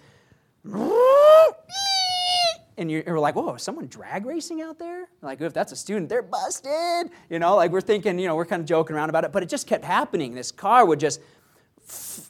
[2.77, 5.07] And you're, like, whoa, someone drag racing out there?
[5.21, 7.11] Like, if that's a student, they're busted.
[7.29, 9.31] You know, like we're thinking, you know, we're kind of joking around about it.
[9.31, 10.33] But it just kept happening.
[10.33, 11.21] This car would just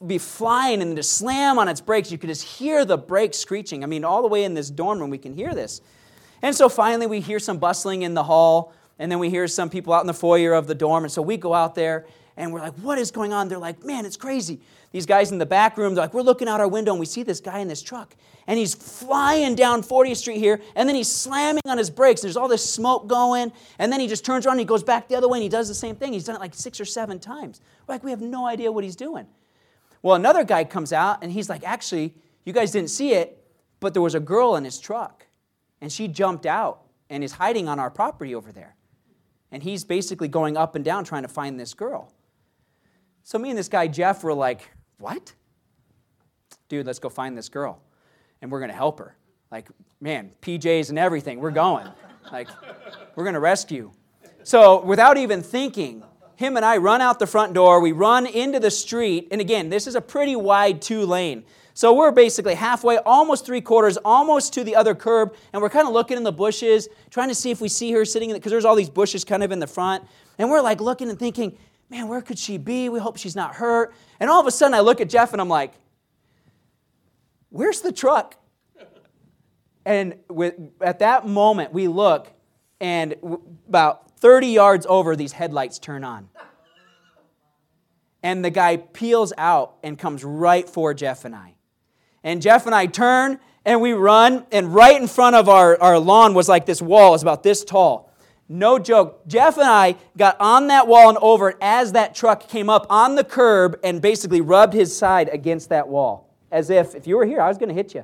[0.05, 2.11] be flying and just slam on its brakes.
[2.11, 3.83] You could just hear the brakes screeching.
[3.83, 5.81] I mean, all the way in this dorm room, we can hear this.
[6.41, 9.69] And so finally, we hear some bustling in the hall, and then we hear some
[9.69, 11.03] people out in the foyer of the dorm.
[11.03, 12.05] And so we go out there,
[12.37, 13.47] and we're like, What is going on?
[13.47, 14.59] They're like, Man, it's crazy.
[14.91, 17.05] These guys in the back room, they're like, We're looking out our window, and we
[17.05, 18.15] see this guy in this truck,
[18.47, 22.21] and he's flying down 40th Street here, and then he's slamming on his brakes.
[22.21, 25.07] There's all this smoke going, and then he just turns around and he goes back
[25.07, 26.13] the other way, and he does the same thing.
[26.13, 27.61] He's done it like six or seven times.
[27.87, 29.27] We're like, We have no idea what he's doing.
[30.01, 33.43] Well, another guy comes out, and he's like, Actually, you guys didn't see it,
[33.79, 35.27] but there was a girl in his truck
[35.81, 38.75] and she jumped out and is hiding on our property over there.
[39.51, 42.13] And he's basically going up and down trying to find this girl.
[43.23, 45.33] So me and this guy Jeff were like, "What?
[46.69, 47.81] Dude, let's go find this girl.
[48.41, 49.17] And we're going to help her.
[49.51, 49.67] Like,
[49.99, 51.39] man, PJs and everything.
[51.39, 51.87] We're going.
[52.31, 52.47] Like,
[53.15, 53.91] we're going to rescue."
[54.43, 56.03] So, without even thinking,
[56.41, 57.79] him and I run out the front door.
[57.79, 59.29] We run into the street.
[59.31, 61.45] And again, this is a pretty wide two lane.
[61.73, 65.87] So we're basically halfway, almost three quarters, almost to the other curb, and we're kind
[65.87, 68.51] of looking in the bushes, trying to see if we see her sitting, in because
[68.51, 70.03] there's all these bushes kind of in the front.
[70.37, 71.57] And we're like looking and thinking,
[71.89, 72.89] man, where could she be?
[72.89, 73.93] We hope she's not hurt.
[74.19, 75.73] And all of a sudden, I look at Jeff and I'm like,
[77.49, 78.35] where's the truck?
[79.85, 82.31] And with, at that moment, we look,
[82.79, 83.15] and
[83.67, 86.29] about 30 yards over, these headlights turn on.
[88.23, 91.55] And the guy peels out and comes right for Jeff and I.
[92.23, 95.99] And Jeff and I turn and we run, and right in front of our, our
[95.99, 98.11] lawn was like this wall, it's about this tall.
[98.49, 99.25] No joke.
[99.27, 103.15] Jeff and I got on that wall and over as that truck came up on
[103.15, 106.27] the curb and basically rubbed his side against that wall.
[106.51, 108.03] As if, if you were here, I was going to hit you.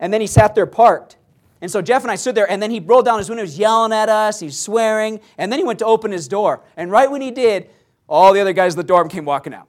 [0.00, 1.16] And then he sat there parked.
[1.64, 3.46] And so Jeff and I stood there, and then he rolled down his window, he
[3.46, 6.62] was yelling at us, he's swearing, and then he went to open his door.
[6.76, 7.70] And right when he did,
[8.06, 9.66] all the other guys at the dorm came walking out.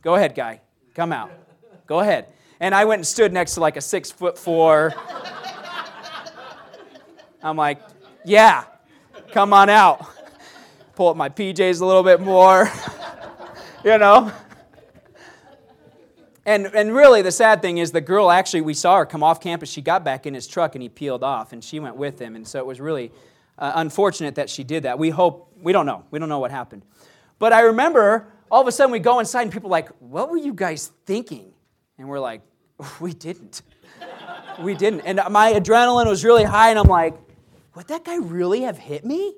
[0.00, 0.60] Go ahead, guy.
[0.94, 1.32] Come out.
[1.88, 2.28] Go ahead.
[2.60, 4.94] And I went and stood next to like a six foot four.
[7.42, 7.82] I'm like,
[8.24, 8.62] yeah,
[9.32, 10.06] come on out.
[10.94, 12.70] Pull up my PJs a little bit more,
[13.84, 14.32] you know?
[16.48, 19.38] And, and really, the sad thing is, the girl actually, we saw her come off
[19.38, 19.70] campus.
[19.70, 22.36] She got back in his truck and he peeled off, and she went with him.
[22.36, 23.12] And so it was really
[23.58, 24.98] uh, unfortunate that she did that.
[24.98, 26.06] We hope, we don't know.
[26.10, 26.86] We don't know what happened.
[27.38, 30.30] But I remember all of a sudden we go inside and people are like, What
[30.30, 31.52] were you guys thinking?
[31.98, 32.40] And we're like,
[32.98, 33.60] we didn't.
[34.58, 35.00] we didn't.
[35.00, 37.14] And my adrenaline was really high, and I'm like,
[37.74, 39.34] would that guy really have hit me?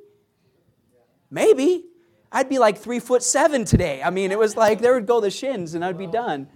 [1.28, 1.86] Maybe.
[2.30, 4.00] I'd be like three foot seven today.
[4.00, 6.46] I mean, it was like there would go the shins and I'd be done.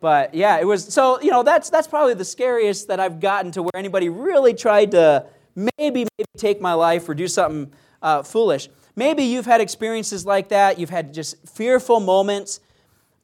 [0.00, 3.50] But yeah, it was so, you know, that's that's probably the scariest that I've gotten
[3.52, 8.22] to where anybody really tried to maybe, maybe take my life or do something uh,
[8.22, 8.68] foolish.
[8.94, 10.78] Maybe you've had experiences like that.
[10.78, 12.60] You've had just fearful moments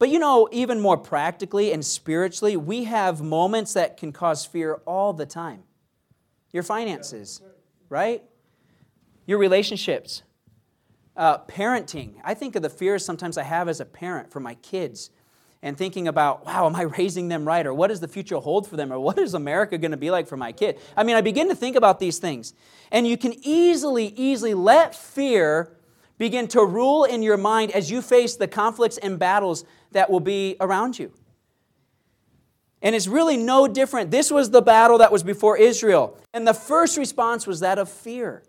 [0.02, 4.80] but you know, even more practically and spiritually, we have moments that can cause fear
[4.84, 5.62] all the time.
[6.50, 7.40] Your finances,
[7.88, 8.20] right?
[9.26, 10.24] Your relationships,
[11.16, 12.14] uh, parenting.
[12.24, 15.10] I think of the fears sometimes I have as a parent for my kids
[15.62, 17.64] and thinking about, wow, am I raising them right?
[17.64, 18.92] Or what does the future hold for them?
[18.92, 20.78] Or what is America going to be like for my kid?
[20.96, 22.52] I mean, I begin to think about these things.
[22.90, 25.72] And you can easily, easily let fear
[26.18, 30.20] begin to rule in your mind as you face the conflicts and battles that will
[30.20, 31.12] be around you.
[32.82, 34.10] And it's really no different.
[34.10, 36.18] This was the battle that was before Israel.
[36.34, 38.42] And the first response was that of fear.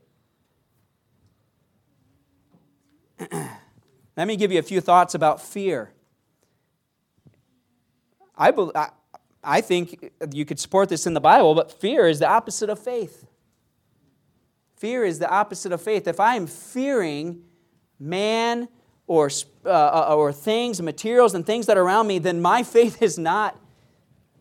[3.31, 5.91] Let me give you a few thoughts about fear.
[8.37, 8.89] I, I,
[9.43, 12.79] I think you could support this in the Bible, but fear is the opposite of
[12.79, 13.25] faith.
[14.77, 16.07] Fear is the opposite of faith.
[16.07, 17.43] If I am fearing
[17.99, 18.67] man
[19.07, 19.29] or,
[19.65, 23.17] uh, uh, or things, materials, and things that are around me, then my faith is
[23.17, 23.59] not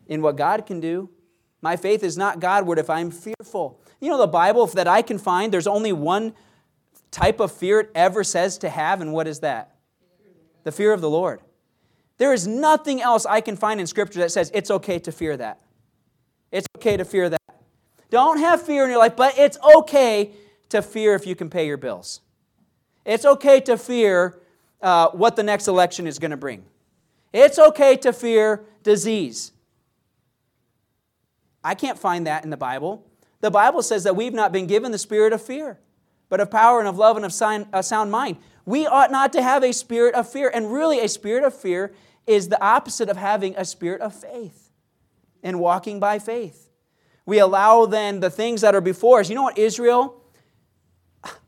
[0.07, 1.09] in what God can do.
[1.61, 3.79] My faith is not Godward if I'm fearful.
[4.01, 6.33] You know, the Bible that I can find, there's only one
[7.09, 9.75] type of fear it ever says to have, and what is that?
[10.63, 11.39] The fear of the Lord.
[12.23, 15.35] There is nothing else I can find in Scripture that says it's okay to fear
[15.35, 15.59] that.
[16.53, 17.41] It's okay to fear that.
[18.09, 20.31] Don't have fear in your life, but it's okay
[20.69, 22.21] to fear if you can pay your bills.
[23.03, 24.39] It's okay to fear
[24.81, 26.63] uh, what the next election is going to bring.
[27.33, 29.51] It's okay to fear disease.
[31.61, 33.05] I can't find that in the Bible.
[33.41, 35.77] The Bible says that we've not been given the spirit of fear,
[36.29, 38.37] but of power and of love and of a sound mind.
[38.65, 40.49] We ought not to have a spirit of fear.
[40.49, 41.93] And really, a spirit of fear
[42.25, 44.69] is the opposite of having a spirit of faith
[45.41, 46.69] and walking by faith.
[47.25, 49.29] We allow then the things that are before us.
[49.29, 50.21] You know what, Israel?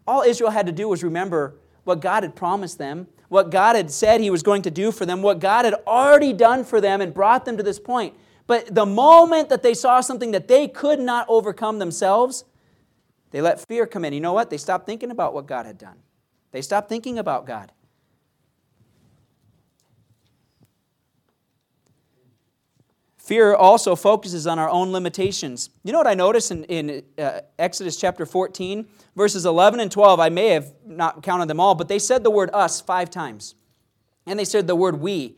[0.08, 3.92] All Israel had to do was remember what God had promised them, what God had
[3.92, 7.02] said He was going to do for them, what God had already done for them
[7.02, 8.14] and brought them to this point.
[8.48, 12.46] But the moment that they saw something that they could not overcome themselves,
[13.32, 14.14] they let fear come in.
[14.14, 14.50] You know what?
[14.50, 15.98] They stopped thinking about what God had done.
[16.52, 17.72] They stopped thinking about God.
[23.26, 25.72] Fear also focuses on our own limitations.
[25.84, 28.86] You know what I noticed in, in uh, Exodus chapter 14,
[29.16, 30.20] verses 11 and 12?
[30.20, 33.56] I may have not counted them all, but they said the word us five times.
[34.28, 35.38] And they said the word we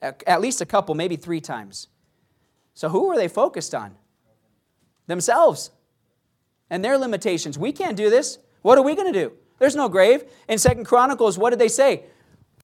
[0.00, 1.86] at least a couple, maybe three times.
[2.74, 3.94] So who were they focused on?
[5.06, 5.70] Themselves
[6.70, 7.56] and their limitations.
[7.56, 8.38] We can't do this.
[8.62, 9.32] What are we going to do?
[9.60, 10.24] There's no grave.
[10.48, 12.04] In Second Chronicles, what did they say?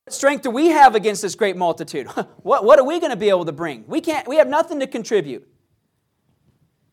[0.09, 2.07] Strength do we have against this great multitude?
[2.43, 3.85] what, what are we going to be able to bring?
[3.87, 5.49] We can't, we have nothing to contribute.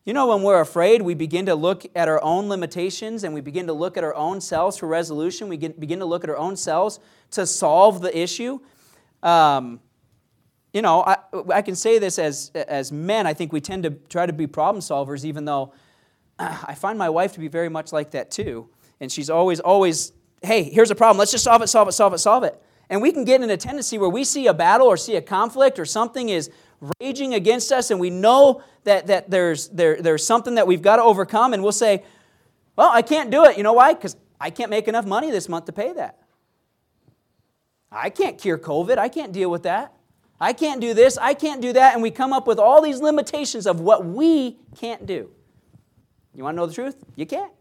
[0.04, 3.40] You know, when we're afraid, we begin to look at our own limitations and we
[3.40, 5.48] begin to look at our own selves for resolution.
[5.48, 6.98] We get, begin to look at our own selves
[7.32, 8.58] to solve the issue.
[9.22, 9.78] Um,
[10.72, 11.18] you know, I,
[11.54, 14.48] I can say this as, as men, I think we tend to try to be
[14.48, 15.72] problem solvers, even though
[16.38, 18.68] I find my wife to be very much like that too.
[18.98, 21.18] And she's always, always, hey, here's a problem.
[21.18, 22.60] Let's just solve it, solve it, solve it, solve it.
[22.92, 25.22] And we can get in a tendency where we see a battle or see a
[25.22, 26.50] conflict or something is
[27.00, 30.96] raging against us and we know that, that there's, there, there's something that we've got
[30.96, 32.04] to overcome and we'll say,
[32.76, 33.56] well, I can't do it.
[33.56, 33.94] You know why?
[33.94, 36.18] Because I can't make enough money this month to pay that.
[37.90, 38.98] I can't cure COVID.
[38.98, 39.94] I can't deal with that.
[40.38, 41.16] I can't do this.
[41.16, 41.94] I can't do that.
[41.94, 45.30] And we come up with all these limitations of what we can't do.
[46.34, 47.02] You want to know the truth?
[47.16, 47.52] You can't.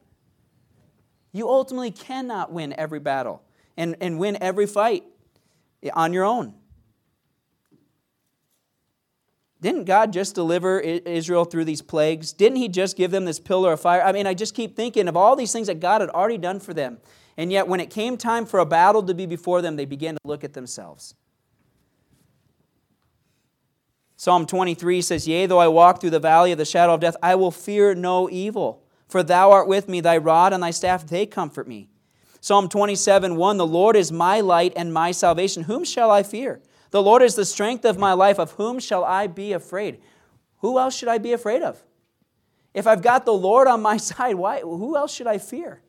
[1.32, 3.44] You ultimately cannot win every battle
[3.78, 5.06] and, and win every fight
[5.94, 6.54] on your own.
[9.62, 12.34] Didn't God just deliver Israel through these plagues?
[12.34, 14.02] Didn't He just give them this pillar of fire?
[14.02, 16.60] I mean, I just keep thinking of all these things that God had already done
[16.60, 16.98] for them.
[17.38, 20.16] And yet, when it came time for a battle to be before them, they began
[20.16, 21.16] to look at themselves.
[24.18, 27.16] Psalm 23 says, Yea, though I walk through the valley of the shadow of death,
[27.24, 28.84] I will fear no evil.
[29.08, 31.90] For thou art with me, thy rod and thy staff, they comfort me.
[32.42, 35.64] Psalm 27 1 The Lord is my light and my salvation.
[35.64, 36.62] Whom shall I fear?
[36.90, 38.40] The Lord is the strength of my life.
[38.40, 40.02] Of whom shall I be afraid?
[40.58, 41.82] Who else should I be afraid of?
[42.74, 45.82] If I've got the Lord on my side, why, who else should I fear?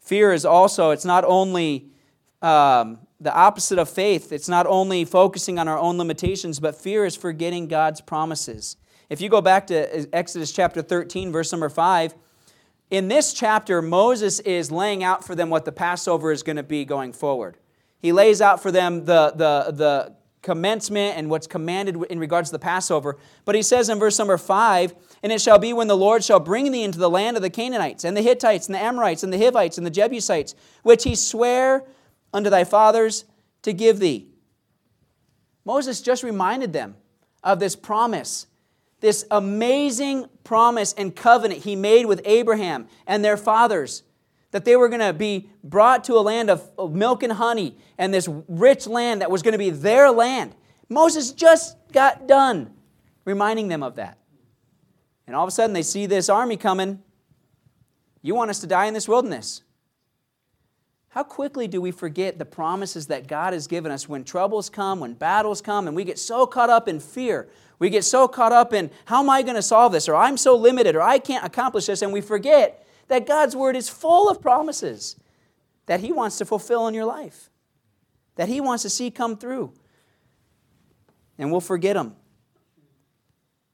[0.00, 1.88] Fear is also, it's not only
[2.40, 4.30] um, the opposite of faith.
[4.30, 8.76] It's not only focusing on our own limitations, but fear is forgetting God's promises.
[9.08, 12.14] If you go back to Exodus chapter 13, verse number 5,
[12.90, 16.62] in this chapter, Moses is laying out for them what the Passover is going to
[16.62, 17.56] be going forward.
[17.98, 22.52] He lays out for them the, the, the commencement and what's commanded in regards to
[22.52, 23.18] the Passover.
[23.44, 24.94] But he says in verse number 5
[25.24, 27.50] And it shall be when the Lord shall bring thee into the land of the
[27.50, 31.16] Canaanites, and the Hittites, and the Amorites, and the Hivites, and the Jebusites, which he
[31.16, 31.84] sware
[32.32, 33.24] unto thy fathers
[33.62, 34.28] to give thee.
[35.64, 36.94] Moses just reminded them
[37.42, 38.46] of this promise
[39.00, 44.02] this amazing promise and covenant he made with Abraham and their fathers
[44.52, 48.14] that they were going to be brought to a land of milk and honey and
[48.14, 50.54] this rich land that was going to be their land.
[50.88, 52.72] Moses just got done
[53.24, 54.18] reminding them of that.
[55.26, 57.02] And all of a sudden they see this army coming.
[58.22, 59.62] You want us to die in this wilderness.
[61.08, 65.00] How quickly do we forget the promises that God has given us when troubles come,
[65.00, 67.48] when battles come, and we get so caught up in fear?
[67.78, 70.36] We get so caught up in how am I going to solve this, or I'm
[70.36, 74.28] so limited, or I can't accomplish this, and we forget that God's Word is full
[74.28, 75.16] of promises
[75.86, 77.50] that He wants to fulfill in your life,
[78.36, 79.72] that He wants to see come through.
[81.38, 82.16] And we'll forget them.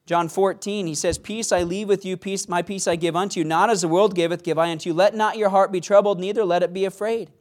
[0.05, 3.39] John 14, he says, Peace I leave with you, peace, my peace I give unto
[3.39, 3.45] you.
[3.45, 4.93] Not as the world giveth, give I unto you.
[4.93, 7.31] Let not your heart be troubled, neither let it be afraid.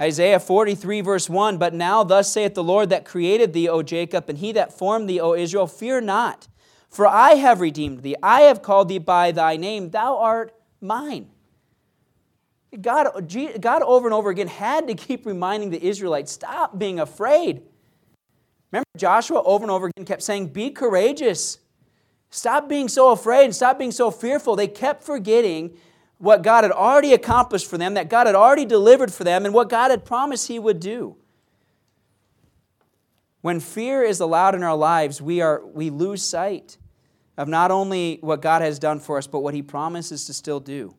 [0.00, 4.28] Isaiah 43, verse 1 But now, thus saith the Lord that created thee, O Jacob,
[4.28, 6.48] and he that formed thee, O Israel, fear not,
[6.88, 8.16] for I have redeemed thee.
[8.22, 9.90] I have called thee by thy name.
[9.90, 11.28] Thou art mine.
[12.80, 13.28] God,
[13.60, 17.62] God over and over again had to keep reminding the Israelites stop being afraid.
[18.70, 21.58] Remember, Joshua over and over again kept saying, Be courageous.
[22.30, 24.54] Stop being so afraid and stop being so fearful.
[24.54, 25.76] They kept forgetting
[26.20, 29.54] what God had already accomplished for them, that God had already delivered for them, and
[29.54, 31.16] what God had promised He would do.
[33.40, 36.76] When fear is allowed in our lives, we, are, we lose sight
[37.38, 40.60] of not only what God has done for us, but what He promises to still
[40.60, 40.94] do.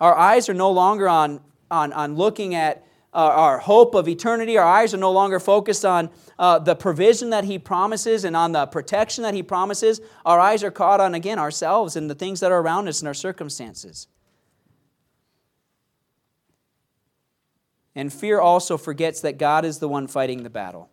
[0.00, 4.58] Our eyes are no longer on, on, on looking at uh, our hope of eternity.
[4.58, 8.50] Our eyes are no longer focused on uh, the provision that He promises and on
[8.50, 10.00] the protection that He promises.
[10.26, 13.06] Our eyes are caught on, again, ourselves and the things that are around us and
[13.06, 14.08] our circumstances.
[17.94, 20.90] And fear also forgets that God is the one fighting the battle.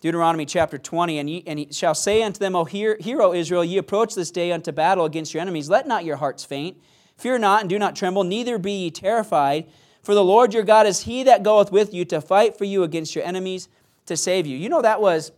[0.00, 3.32] Deuteronomy chapter 20, and ye, and he shall say unto them, O hear, hear, O
[3.32, 5.68] Israel, ye approach this day unto battle against your enemies.
[5.68, 6.76] Let not your hearts faint.
[7.16, 9.66] Fear not, and do not tremble, neither be ye terrified.
[10.02, 12.84] For the Lord your God is he that goeth with you to fight for you
[12.84, 13.68] against your enemies
[14.06, 14.56] to save you.
[14.56, 15.32] You know that was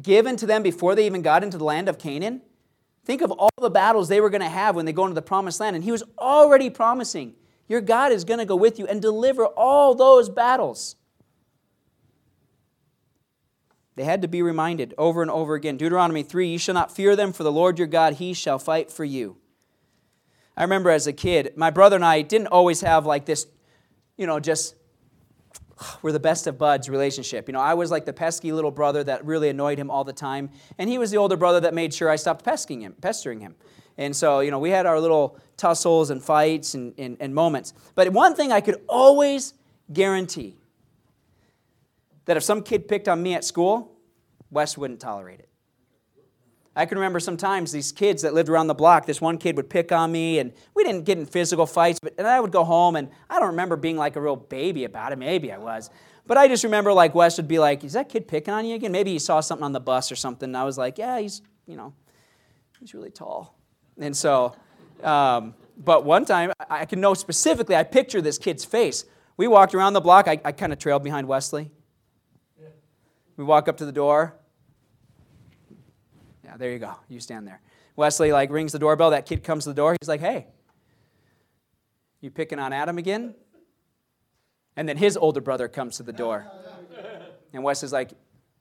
[0.00, 2.42] given to them before they even got into the land of Canaan.
[3.04, 5.22] Think of all the battles they were going to have when they go into the
[5.22, 5.76] promised land.
[5.76, 7.34] And he was already promising,
[7.68, 10.96] Your God is going to go with you and deliver all those battles.
[13.96, 15.76] They had to be reminded over and over again.
[15.76, 18.90] Deuteronomy 3 You shall not fear them, for the Lord your God, he shall fight
[18.90, 19.36] for you.
[20.56, 23.46] I remember as a kid, my brother and I didn't always have like this,
[24.16, 24.74] you know, just
[26.02, 27.48] we're the best of buds relationship.
[27.48, 30.12] You know, I was like the pesky little brother that really annoyed him all the
[30.12, 33.40] time, and he was the older brother that made sure I stopped pesking him, pestering
[33.40, 33.54] him.
[33.96, 37.72] And so, you know, we had our little tussles and fights and, and, and moments.
[37.94, 39.54] But one thing I could always
[39.92, 40.56] guarantee
[42.24, 43.92] that if some kid picked on me at school,
[44.50, 45.48] Wes wouldn't tolerate it.
[46.76, 49.70] I can remember sometimes these kids that lived around the block, this one kid would
[49.70, 52.64] pick on me, and we didn't get in physical fights, but and I would go
[52.64, 55.18] home, and I don't remember being like a real baby about it.
[55.18, 55.90] Maybe I was.
[56.26, 58.74] But I just remember like Wes would be like, Is that kid picking on you
[58.74, 58.92] again?
[58.92, 60.48] Maybe he saw something on the bus or something.
[60.48, 61.92] And I was like, Yeah, he's, you know,
[62.80, 63.56] he's really tall.
[63.98, 64.56] And so,
[65.02, 69.04] um, but one time, I can know specifically, I picture this kid's face.
[69.36, 71.70] We walked around the block, I, I kind of trailed behind Wesley.
[73.36, 74.36] We walk up to the door.
[76.44, 76.94] Yeah, there you go.
[77.08, 77.60] You stand there.
[77.96, 79.10] Wesley like rings the doorbell.
[79.10, 79.96] That kid comes to the door.
[80.00, 80.46] He's like, "Hey,
[82.20, 83.34] you picking on Adam again?"
[84.76, 86.46] And then his older brother comes to the door.
[87.52, 88.10] And Wesley's like,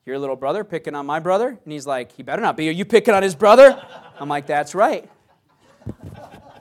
[0.05, 1.47] Your little brother picking on my brother?
[1.63, 2.69] And he's like, He better not be.
[2.69, 3.81] Are you picking on his brother?
[4.19, 5.09] I'm like, That's right.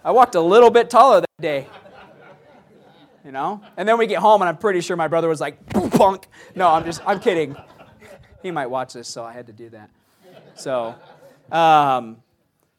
[0.04, 1.66] I walked a little bit taller that day.
[3.24, 3.62] You know?
[3.76, 6.26] And then we get home, and I'm pretty sure my brother was like, punk.
[6.54, 7.56] No, I'm just, I'm kidding
[8.42, 9.90] he might watch this, so I had to do that.
[10.56, 10.94] So,
[11.50, 12.22] um,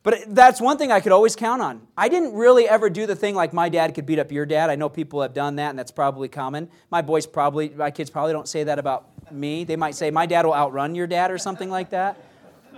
[0.03, 1.87] but that's one thing I could always count on.
[1.97, 4.69] I didn't really ever do the thing like my dad could beat up your dad.
[4.69, 6.69] I know people have done that, and that's probably common.
[6.91, 9.63] My boys probably, my kids probably don't say that about me.
[9.63, 12.17] They might say, my dad will outrun your dad or something like that,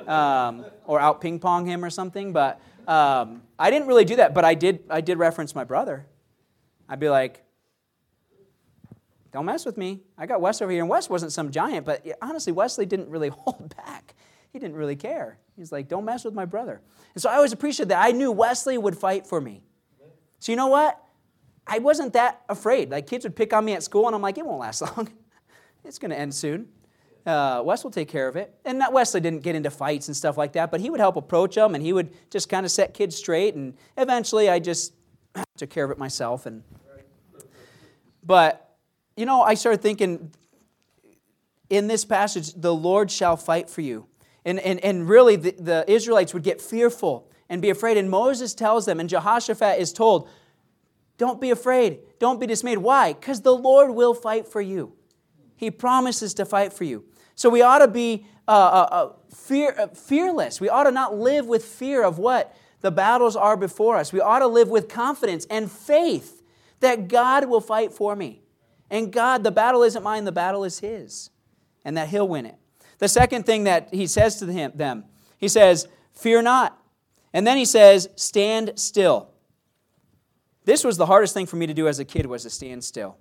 [0.08, 2.32] um, or out ping pong him or something.
[2.32, 6.06] But um, I didn't really do that, but I did, I did reference my brother.
[6.88, 7.44] I'd be like,
[9.32, 10.02] don't mess with me.
[10.18, 10.82] I got Wes over here.
[10.82, 14.16] And Wes wasn't some giant, but honestly, Wesley didn't really hold back.
[14.54, 15.40] He didn't really care.
[15.58, 16.82] He's like, don't mess with my brother.
[17.14, 18.06] And so I always appreciated that.
[18.06, 19.64] I knew Wesley would fight for me.
[20.40, 21.02] So you know what?
[21.68, 22.92] I wasn't that afraid.
[22.92, 25.10] Like kids would pick on me at school, and I'm like, it won't last long.
[25.84, 26.70] it's going to end soon.
[27.26, 28.54] Uh, Wes will take care of it.
[28.66, 31.16] And not Wesley didn't get into fights and stuff like that, but he would help
[31.16, 33.56] approach them, and he would just kind of set kids straight.
[33.56, 34.94] And eventually, I just
[35.58, 36.46] took care of it myself.
[36.46, 36.64] And
[38.24, 38.78] but
[39.16, 40.32] you know, I started thinking
[41.70, 44.08] in this passage, the Lord shall fight for you.
[44.44, 47.98] And, and, and really, the, the Israelites would get fearful and be afraid.
[47.98, 50.30] And Moses tells them, and Jehoshaphat is told,
[51.18, 52.00] don't be afraid.
[52.20, 52.80] Don't be dismayed.
[52.80, 53.14] Why?
[53.14, 54.94] Because the Lord will fight for you.
[55.56, 57.06] He promises to fight for you.
[57.36, 60.60] So we ought to be uh, uh, uh fear, uh, fearless.
[60.60, 64.14] We ought to not live with fear of what the battles are before us.
[64.14, 66.44] We ought to live with confidence and faith
[66.80, 68.42] that God will fight for me.
[68.90, 71.32] And God, the battle isn't mine, the battle is His,
[71.84, 72.56] and that He'll win it.
[73.00, 75.06] The second thing that He says to them,
[75.38, 76.78] He says, Fear not.
[77.34, 79.30] And then He says, Stand still.
[80.66, 82.84] This was the hardest thing for me to do as a kid was to stand
[82.84, 83.18] still.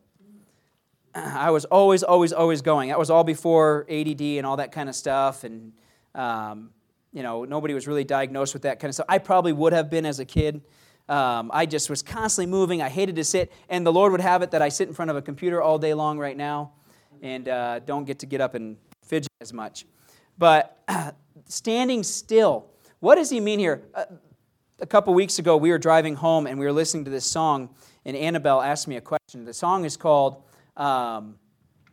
[1.14, 2.88] I was always, always, always going.
[2.88, 5.44] That was all before ADD and all that kind of stuff.
[5.44, 5.72] And,
[6.14, 6.70] um,
[7.12, 9.06] you know, nobody was really diagnosed with that kind of stuff.
[9.08, 10.62] I probably would have been as a kid.
[11.08, 12.82] Um, I just was constantly moving.
[12.82, 15.10] I hated to sit, and the Lord would have it that I sit in front
[15.10, 16.72] of a computer all day long right now,
[17.22, 19.84] and uh, don't get to get up and fidget as much.
[20.38, 20.82] But
[21.46, 23.82] standing still, what does he mean here?
[23.94, 24.06] Uh,
[24.80, 27.74] a couple weeks ago, we were driving home and we were listening to this song,
[28.04, 29.44] and Annabelle asked me a question.
[29.44, 30.42] The song is called
[30.76, 31.36] um,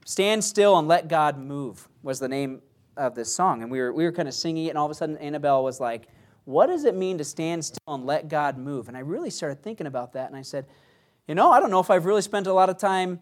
[0.05, 2.61] "Stand Still and Let God Move." Was the name
[2.97, 4.91] of this song, and we were we were kind of singing it, and all of
[4.91, 6.07] a sudden, Annabelle was like
[6.45, 8.87] what does it mean to stand still and let God move?
[8.87, 10.65] And I really started thinking about that, and I said,
[11.27, 13.19] you know, I don't know if I've really spent a lot of time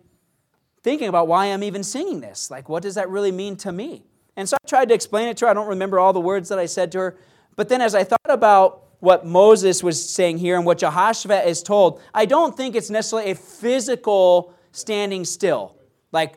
[0.82, 2.49] thinking about why I'm even singing this.
[2.49, 4.05] Like, what does that really mean to me?
[4.38, 5.51] And so I tried to explain it to her.
[5.51, 7.18] I don't remember all the words that I said to her.
[7.57, 11.62] But then as I thought about what Moses was saying here and what Jehoshaphat is
[11.62, 15.76] told, I don't think it's necessarily a physical standing still.
[16.11, 16.36] Like,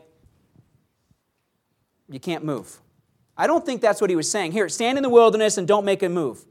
[2.09, 2.79] you can't move.
[3.35, 4.51] I don't think that's what he was saying.
[4.51, 6.45] Here, stand in the wilderness and don't make a move.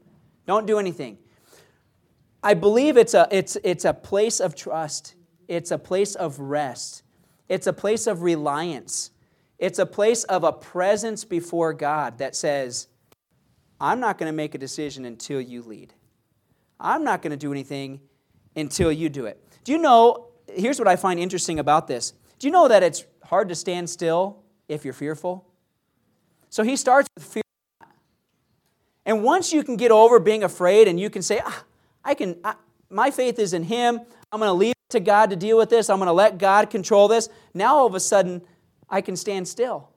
[0.45, 1.17] Don't do anything.
[2.43, 5.15] I believe it's a, it's, it's a place of trust,
[5.47, 7.03] it's a place of rest,
[7.47, 9.11] it's a place of reliance,
[9.57, 12.89] it's a place of a presence before God that says,
[13.79, 15.93] I'm not going to make a decision until you lead.
[16.79, 18.01] I'm not going to do anything
[18.57, 19.41] until you do it.
[19.63, 20.27] Do you know?
[20.55, 22.13] Here's what I find interesting about this.
[22.39, 25.45] Do you know that it's hard to stand still if you're fearful?
[26.49, 27.43] So he starts with fear
[29.05, 31.63] and once you can get over being afraid and you can say, ah,
[32.03, 32.55] I can, I,
[32.89, 33.99] my faith is in Him,
[34.31, 36.37] I'm going to leave it to God to deal with this, I'm going to let
[36.37, 38.41] God control this, now all of a sudden,
[38.89, 39.89] I can stand still.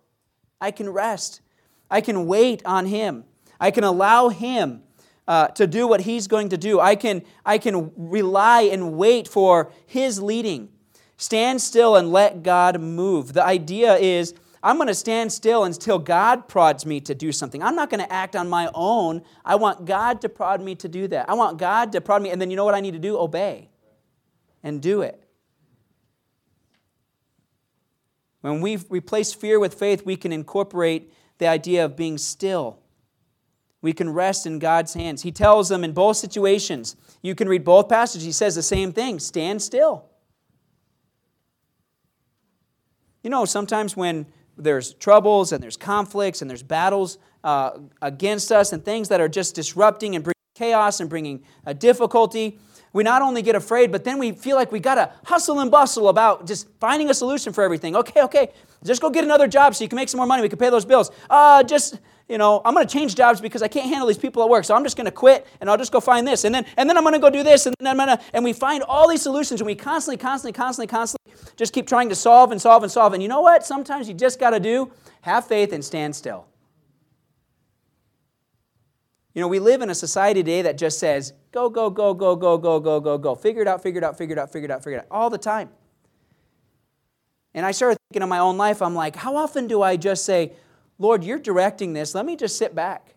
[0.61, 1.43] I can rest.
[1.91, 3.25] I can wait on Him.
[3.61, 4.83] I can allow Him
[5.29, 6.81] uh, to do what He's going to do.
[6.81, 10.69] I can, I can rely and wait for His leading.
[11.17, 13.33] Stand still and let God move.
[13.33, 17.63] The idea is I'm going to stand still until God prods me to do something.
[17.63, 19.23] I'm not going to act on my own.
[19.45, 21.31] I want God to prod me to do that.
[21.31, 23.17] I want God to prod me, and then you know what I need to do?
[23.19, 23.69] Obey
[24.63, 25.23] and do it.
[28.41, 32.81] When we replace fear with faith, we can incorporate the idea of being still.
[33.83, 35.23] We can rest in God's hands.
[35.23, 38.25] He tells them in both situations, you can read both passages.
[38.25, 40.07] He says the same thing stand still.
[43.23, 48.73] You know, sometimes when there's troubles and there's conflicts and there's battles uh, against us
[48.73, 52.59] and things that are just disrupting and bringing chaos and bringing a difficulty,
[52.93, 55.71] we not only get afraid, but then we feel like we got to hustle and
[55.71, 57.95] bustle about just finding a solution for everything.
[57.95, 58.53] Okay, okay,
[58.85, 60.41] just go get another job so you can make some more money.
[60.41, 61.11] We can pay those bills.
[61.29, 61.99] Uh, just
[62.29, 64.65] you know, I'm going to change jobs because I can't handle these people at work.
[64.65, 66.45] So I'm just going to quit and I'll just go find this.
[66.45, 67.67] And then, and then I'm going to go do this.
[67.67, 70.53] And then I'm going to, and we find all these solutions and we constantly, constantly,
[70.53, 73.13] constantly, constantly just keep trying to solve and solve and solve.
[73.13, 73.65] And you know what?
[73.65, 76.47] Sometimes you just got to do have faith and stand still.
[79.35, 82.35] You know, we live in a society today that just says, go, go, go, go,
[82.35, 83.35] go, go, go, go, go.
[83.35, 85.09] Figure it out, figure it out, figure it out, figure it out, figure it out,
[85.11, 85.69] all the time.
[87.53, 90.25] And I started thinking of my own life, I'm like, how often do I just
[90.25, 90.53] say,
[90.99, 92.15] Lord, you're directing this.
[92.15, 93.15] Let me just sit back.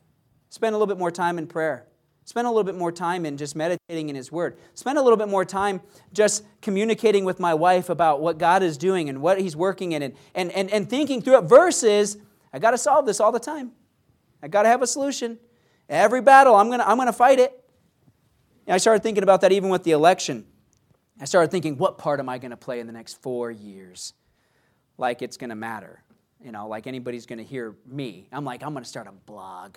[0.49, 1.85] Spend a little bit more time in prayer.
[2.25, 4.57] Spend a little bit more time in just meditating in His Word.
[4.75, 5.81] Spend a little bit more time
[6.13, 10.03] just communicating with my wife about what God is doing and what He's working in
[10.03, 12.17] and, and, and, and thinking through it versus,
[12.53, 13.71] I got to solve this all the time.
[14.43, 15.39] I got to have a solution.
[15.87, 17.51] Every battle, I'm going to I'm going to fight it.
[18.67, 20.45] And I started thinking about that even with the election.
[21.19, 24.13] I started thinking, what part am I going to play in the next four years?
[24.99, 26.03] Like it's going to matter
[26.43, 28.27] you know, like anybody's going to hear me.
[28.31, 29.75] I'm like, I'm going to start a blog.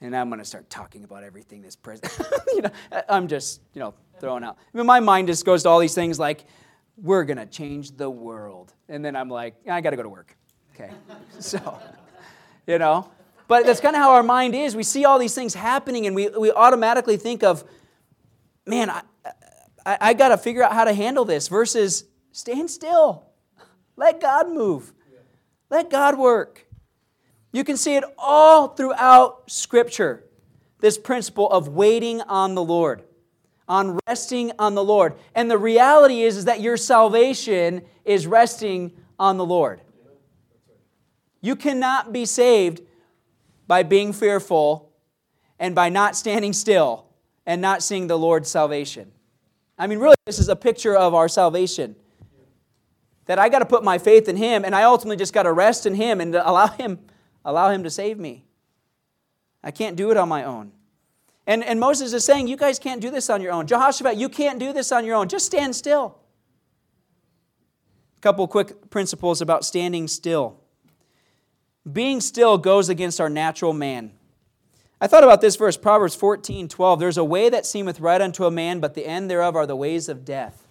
[0.00, 2.08] And I'm going to start talking about everything this prison.
[2.54, 2.70] you know,
[3.08, 4.58] I'm just, you know, throwing out.
[4.74, 6.44] I mean, my mind just goes to all these things like,
[6.96, 8.72] we're going to change the world.
[8.88, 10.36] And then I'm like, I got to go to work.
[10.74, 10.90] Okay.
[11.38, 11.78] so,
[12.66, 13.10] you know,
[13.48, 14.74] but that's kind of how our mind is.
[14.74, 17.64] We see all these things happening and we, we automatically think of,
[18.66, 19.02] man, I,
[19.84, 23.24] I, I got to figure out how to handle this versus stand still.
[23.96, 24.92] Let God move.
[25.70, 26.66] Let God work.
[27.52, 30.24] You can see it all throughout Scripture
[30.80, 33.02] this principle of waiting on the Lord,
[33.66, 35.14] on resting on the Lord.
[35.34, 39.80] And the reality is, is that your salvation is resting on the Lord.
[41.40, 42.82] You cannot be saved
[43.66, 44.92] by being fearful
[45.58, 47.06] and by not standing still
[47.46, 49.12] and not seeing the Lord's salvation.
[49.78, 51.96] I mean, really, this is a picture of our salvation
[53.26, 55.52] that I got to put my faith in Him, and I ultimately just got to
[55.52, 57.00] rest in Him and allow Him,
[57.44, 58.44] allow Him to save me.
[59.62, 60.72] I can't do it on my own.
[61.46, 63.66] And, and Moses is saying, You guys can't do this on your own.
[63.66, 65.28] Jehoshaphat, you can't do this on your own.
[65.28, 66.18] Just stand still.
[68.18, 70.60] A couple quick principles about standing still.
[71.90, 74.12] Being still goes against our natural man.
[75.00, 76.98] I thought about this verse, Proverbs 14, 12.
[76.98, 79.76] There's a way that seemeth right unto a man, but the end thereof are the
[79.76, 80.66] ways of death.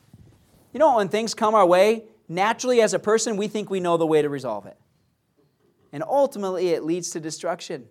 [0.74, 3.98] You know, when things come our way, naturally as a person, we think we know
[3.98, 4.78] the way to resolve it.
[5.92, 7.88] And ultimately, it leads to destruction.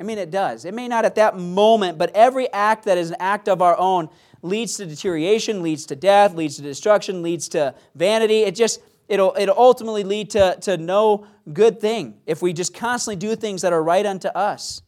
[0.00, 0.64] I mean, it does.
[0.64, 3.78] It may not at that moment, but every act that is an act of our
[3.78, 4.08] own
[4.42, 8.42] leads to deterioration, leads to death, leads to destruction, leads to vanity.
[8.42, 13.16] It just, it'll, it'll ultimately lead to, to no good thing if we just constantly
[13.16, 14.82] do things that are right unto us.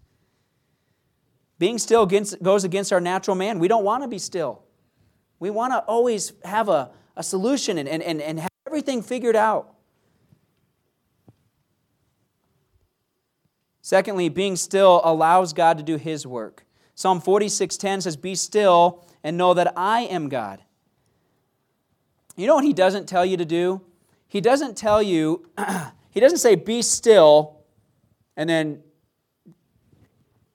[1.59, 3.59] Being still against, goes against our natural man.
[3.59, 4.63] We don't want to be still.
[5.39, 9.75] We want to always have a, a solution and, and, and have everything figured out.
[13.81, 16.65] Secondly, being still allows God to do his work.
[16.95, 20.63] Psalm 46:10 says, "Be still and know that I am God."
[22.37, 23.81] You know what he doesn't tell you to do?
[24.29, 25.47] He doesn't tell you,
[26.11, 27.57] he doesn't say, be still,
[28.37, 28.83] and then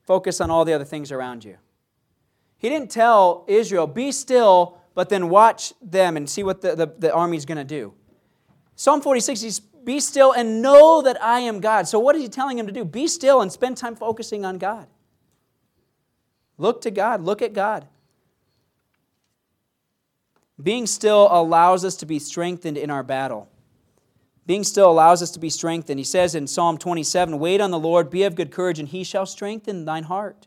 [0.04, 1.56] focus on all the other things around you.
[2.58, 6.86] He didn't tell Israel, be still, but then watch them and see what the, the,
[6.98, 7.94] the army's going to do.
[8.76, 11.88] Psalm 46, he's be still and know that I am God.
[11.88, 12.84] So, what is he telling him to do?
[12.84, 14.86] Be still and spend time focusing on God.
[16.58, 17.88] Look to God, look at God.
[20.62, 23.48] Being still allows us to be strengthened in our battle.
[24.46, 25.98] Being still allows us to be strengthened.
[25.98, 29.02] He says in Psalm 27 Wait on the Lord, be of good courage, and he
[29.02, 30.46] shall strengthen thine heart.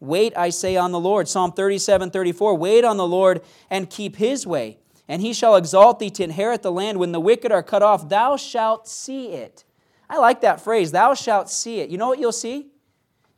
[0.00, 1.28] Wait, I say, on the Lord.
[1.28, 4.78] Psalm 37 34 Wait on the Lord and keep his way
[5.08, 6.98] and he shall exalt thee to inherit the land.
[6.98, 9.64] When the wicked are cut off, thou shalt see it.
[10.10, 11.88] I like that phrase, thou shalt see it.
[11.88, 12.68] You know what you'll see?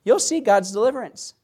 [0.05, 1.35] You'll see God's deliverance.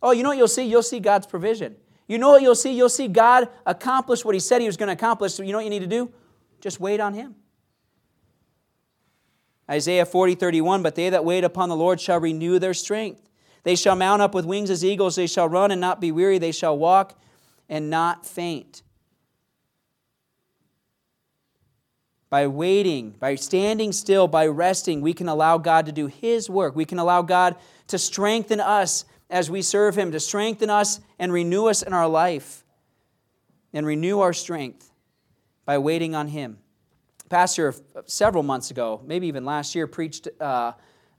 [0.00, 0.64] Oh, you know what you'll see?
[0.64, 1.76] You'll see God's provision.
[2.06, 2.72] You know what you'll see?
[2.72, 5.34] You'll see God accomplish what He said He was going to accomplish.
[5.34, 6.12] So you know what you need to do?
[6.60, 7.34] Just wait on Him.
[9.68, 13.22] Isaiah 40, 31, but they that wait upon the Lord shall renew their strength.
[13.64, 15.16] They shall mount up with wings as eagles.
[15.16, 16.38] They shall run and not be weary.
[16.38, 17.18] They shall walk
[17.68, 18.82] and not faint.
[22.34, 26.74] by waiting, by standing still, by resting, we can allow God to do His work.
[26.74, 27.54] We can allow God
[27.86, 32.08] to strengthen us as we serve Him, to strengthen us and renew us in our
[32.08, 32.64] life,
[33.72, 34.90] and renew our strength
[35.64, 36.58] by waiting on Him.
[37.28, 37.72] Pastor,
[38.06, 40.72] several months ago, maybe even last year, preached, uh,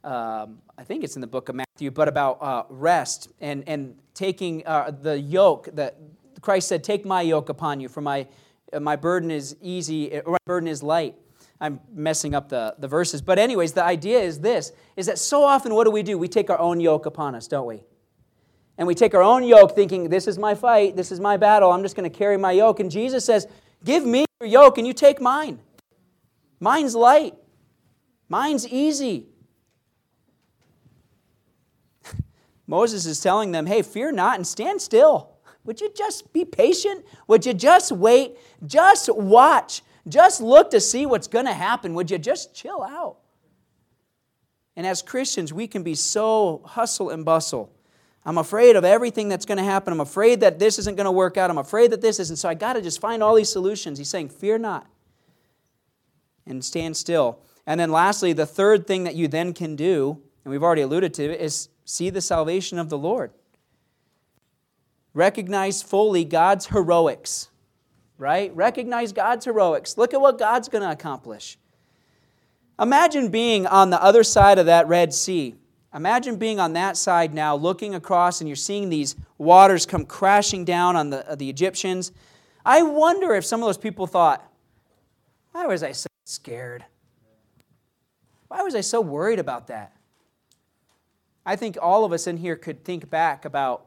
[0.06, 3.96] um, I think it's in the book of Matthew, but about uh, rest and, and
[4.14, 5.98] taking uh, the yoke that
[6.42, 8.28] Christ said, Take my yoke upon you, for my
[8.72, 11.16] uh, my burden is easy, or my burden is light.
[11.60, 13.22] I'm messing up the, the verses.
[13.22, 16.18] But, anyways, the idea is this is that so often what do we do?
[16.18, 17.84] We take our own yoke upon us, don't we?
[18.78, 21.72] And we take our own yoke thinking, this is my fight, this is my battle,
[21.72, 22.80] I'm just going to carry my yoke.
[22.80, 23.48] And Jesus says,
[23.84, 25.60] Give me your yoke and you take mine.
[26.60, 27.36] Mine's light,
[28.28, 29.28] mine's easy.
[32.68, 35.32] Moses is telling them, hey, fear not and stand still.
[35.66, 37.06] Would you just be patient?
[37.28, 38.38] Would you just wait?
[38.66, 39.82] Just watch.
[40.08, 41.96] Just look to see what's going to happen.
[41.96, 43.18] Would you just chill out?
[44.76, 47.72] And as Christians, we can be so hustle and bustle.
[48.26, 49.94] I'm afraid of everything that's going to happen.
[49.94, 51.50] I'm afraid that this isn't going to work out.
[51.50, 52.38] I'm afraid that this isn't.
[52.38, 53.98] So I got to just find all these solutions.
[53.98, 54.88] He's saying, Fear not
[56.46, 57.40] and stand still.
[57.66, 61.14] And then lastly, the third thing that you then can do, and we've already alluded
[61.16, 63.32] to is see the salvation of the Lord
[65.16, 67.50] recognize fully God's heroics,
[68.20, 68.56] right?
[68.56, 69.98] Recognize God's heroics.
[69.98, 71.58] Look at what God's going to accomplish.
[72.80, 75.56] Imagine being on the other side of that Red Sea.
[75.94, 80.66] Imagine being on that side now, looking across, and you're seeing these waters come crashing
[80.66, 82.12] down on the, the Egyptians.
[82.66, 84.46] I wonder if some of those people thought,
[85.54, 86.84] why was I so scared?
[88.50, 89.95] Why was I so worried about that?
[91.46, 93.86] I think all of us in here could think back about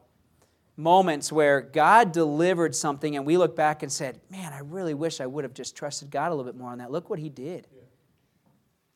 [0.77, 5.19] moments where God delivered something and we look back and said, Man, I really wish
[5.19, 6.89] I would have just trusted God a little bit more on that.
[6.89, 7.67] Look what He did.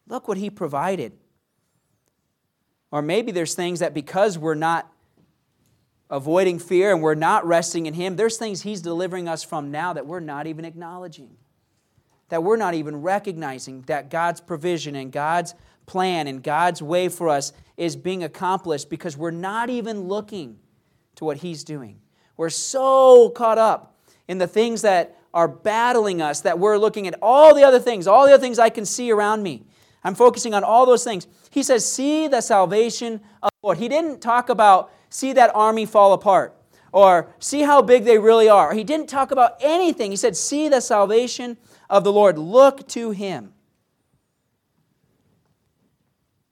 [0.08, 1.12] Look what He provided.
[2.90, 4.90] Or maybe there's things that because we're not
[6.10, 9.92] avoiding fear and we're not resting in Him, there's things He's delivering us from now
[9.94, 11.32] that we're not even acknowledging.
[12.30, 15.54] That we're not even recognizing that God's provision and God's
[15.86, 20.58] plan and God's way for us is being accomplished because we're not even looking
[21.16, 22.00] to what He's doing.
[22.38, 23.98] We're so caught up
[24.28, 28.08] in the things that are battling us that we're looking at all the other things,
[28.08, 29.64] all the other things I can see around me.
[30.04, 31.28] I'm focusing on all those things.
[31.50, 33.78] He says, See the salvation of the Lord.
[33.78, 36.56] He didn't talk about see that army fall apart
[36.92, 38.74] or see how big they really are.
[38.74, 40.12] He didn't talk about anything.
[40.12, 41.58] He said, See the salvation
[41.90, 42.38] of the Lord.
[42.38, 43.54] Look to Him.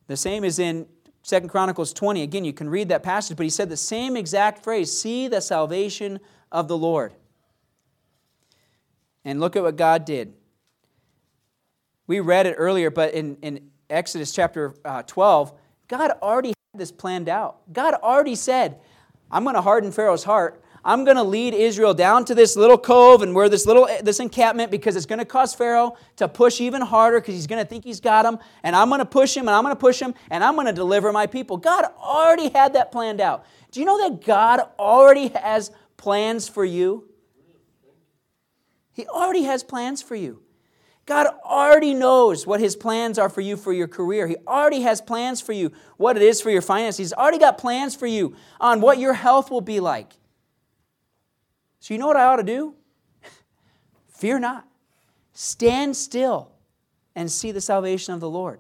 [0.08, 0.88] The same is in
[1.32, 2.24] Second Chronicles 20.
[2.24, 5.40] Again, you can read that passage, but he said the same exact phrase see the
[5.40, 6.20] salvation
[6.52, 7.14] of the Lord.
[9.24, 10.34] And look at what God did.
[12.06, 15.54] We read it earlier, but in, in Exodus chapter uh, 12,
[15.88, 17.60] God already had this planned out.
[17.72, 18.82] God already said,
[19.32, 20.62] I'm going to harden Pharaoh's heart.
[20.84, 24.02] I'm going to lead Israel down to this little cove and where this little eh,
[24.02, 27.64] this encampment because it's going to cause Pharaoh to push even harder because he's going
[27.64, 29.80] to think he's got him and I'm going to push him and I'm going to
[29.80, 31.58] push him and I'm going to deliver my people.
[31.58, 33.46] God already had that planned out.
[33.72, 37.08] Do you know that God already has plans for you?
[38.94, 40.42] He already has plans for you.
[41.06, 44.28] God already knows what His plans are for you for your career.
[44.28, 46.98] He already has plans for you, what it is for your finances.
[46.98, 50.14] He's already got plans for you on what your health will be like.
[51.82, 52.76] So, you know what I ought to do?
[54.08, 54.68] Fear not.
[55.34, 56.52] Stand still
[57.16, 58.60] and see the salvation of the Lord.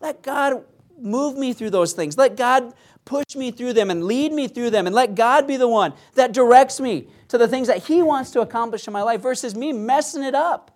[0.00, 0.64] Let God
[0.98, 2.16] move me through those things.
[2.16, 2.72] Let God
[3.04, 5.92] push me through them and lead me through them and let God be the one
[6.14, 9.54] that directs me to the things that He wants to accomplish in my life versus
[9.54, 10.70] me messing it up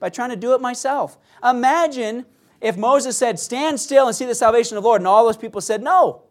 [0.00, 1.16] by trying to do it myself.
[1.44, 2.26] Imagine
[2.60, 5.36] if Moses said, Stand still and see the salvation of the Lord, and all those
[5.36, 6.22] people said, No,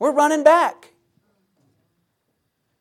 [0.00, 0.94] we're running back.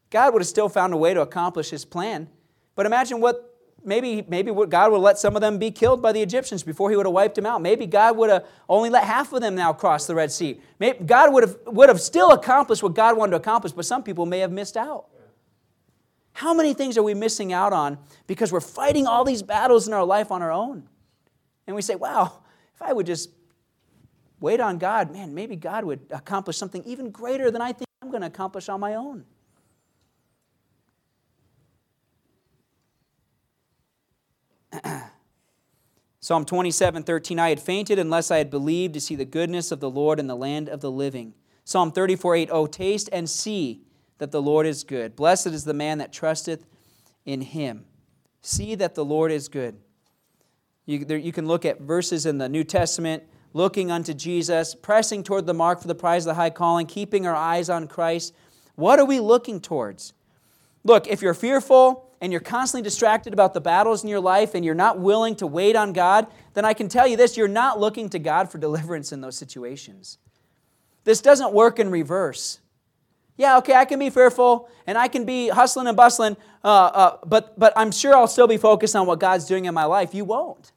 [0.10, 2.30] God would have still found a way to accomplish his plan.
[2.76, 6.22] But imagine what maybe, maybe God would let some of them be killed by the
[6.22, 7.62] Egyptians before he would have wiped them out.
[7.62, 10.62] Maybe God would have only let half of them now cross the Red Sea.
[10.80, 14.04] Maybe God would have, would have still accomplished what God wanted to accomplish, but some
[14.04, 15.08] people may have missed out.
[16.34, 17.98] How many things are we missing out on
[18.28, 20.88] because we're fighting all these battles in our life on our own?
[21.66, 22.44] And we say, wow,
[22.76, 23.32] if I would just
[24.40, 28.12] wait on God, man, maybe God would accomplish something even greater than I think I'm
[28.12, 29.26] going to accomplish on my own.
[36.20, 39.80] Psalm 27 13, I had fainted unless I had believed to see the goodness of
[39.80, 41.34] the Lord in the land of the living.
[41.64, 43.82] Psalm 34 8, Oh, taste and see
[44.18, 45.16] that the Lord is good.
[45.16, 46.66] Blessed is the man that trusteth
[47.26, 47.86] in him.
[48.42, 49.78] See that the Lord is good.
[50.86, 53.24] You, there, you can look at verses in the New Testament
[53.54, 57.26] looking unto Jesus, pressing toward the mark for the prize of the high calling, keeping
[57.26, 58.34] our eyes on Christ.
[58.76, 60.14] What are we looking towards?
[60.84, 64.66] Look, if you're fearful and you're constantly distracted about the battles in your life and
[64.66, 67.80] you're not willing to wait on God, then I can tell you this you're not
[67.80, 70.18] looking to God for deliverance in those situations.
[71.04, 72.60] This doesn't work in reverse.
[73.38, 77.18] Yeah, okay, I can be fearful and I can be hustling and bustling, uh, uh,
[77.26, 80.16] but, but I'm sure I'll still be focused on what God's doing in my life.
[80.16, 80.72] You won't.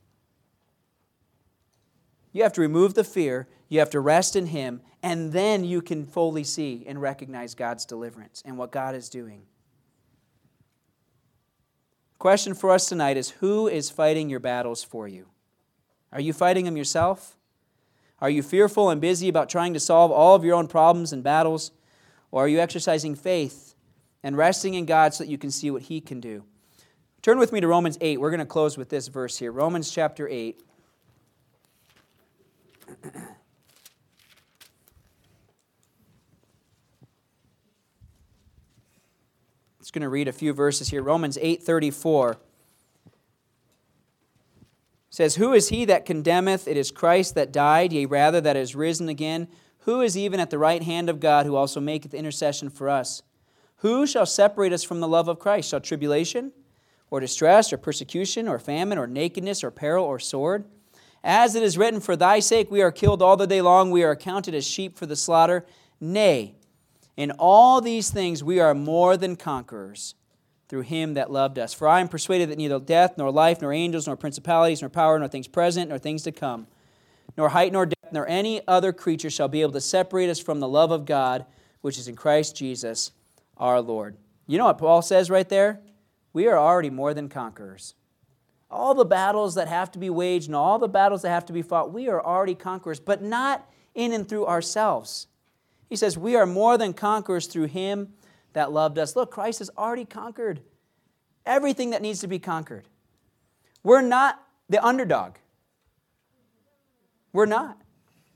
[2.32, 5.80] You have to remove the fear, you have to rest in Him, and then you
[5.80, 9.42] can fully see and recognize God's deliverance and what God is doing.
[12.20, 15.28] Question for us tonight is Who is fighting your battles for you?
[16.12, 17.34] Are you fighting them yourself?
[18.20, 21.24] Are you fearful and busy about trying to solve all of your own problems and
[21.24, 21.72] battles?
[22.30, 23.74] Or are you exercising faith
[24.22, 26.44] and resting in God so that you can see what He can do?
[27.22, 28.20] Turn with me to Romans 8.
[28.20, 30.60] We're going to close with this verse here Romans chapter 8.
[39.90, 41.02] Just going to read a few verses here.
[41.02, 42.36] Romans 8:34
[45.08, 46.68] says, "Who is he that condemneth?
[46.68, 50.50] It is Christ that died, yea rather that is risen again, who is even at
[50.50, 53.22] the right hand of God, who also maketh intercession for us?
[53.78, 55.70] Who shall separate us from the love of Christ?
[55.70, 56.52] Shall tribulation,
[57.10, 60.66] or distress, or persecution, or famine, or nakedness, or peril, or sword?
[61.24, 64.04] As it is written, For thy sake we are killed all the day long, we
[64.04, 65.66] are accounted as sheep for the slaughter.
[66.00, 66.54] Nay,
[67.20, 70.14] in all these things we are more than conquerors
[70.70, 71.74] through him that loved us.
[71.74, 75.18] For I am persuaded that neither death, nor life, nor angels, nor principalities, nor power,
[75.18, 76.66] nor things present, nor things to come,
[77.36, 80.60] nor height, nor depth, nor any other creature shall be able to separate us from
[80.60, 81.44] the love of God,
[81.82, 83.12] which is in Christ Jesus
[83.58, 84.16] our Lord.
[84.46, 85.78] You know what Paul says right there?
[86.32, 87.96] We are already more than conquerors.
[88.70, 91.52] All the battles that have to be waged and all the battles that have to
[91.52, 95.26] be fought, we are already conquerors, but not in and through ourselves.
[95.90, 98.14] He says, We are more than conquerors through him
[98.54, 99.16] that loved us.
[99.16, 100.60] Look, Christ has already conquered
[101.44, 102.86] everything that needs to be conquered.
[103.82, 105.34] We're not the underdog.
[107.32, 107.76] We're not.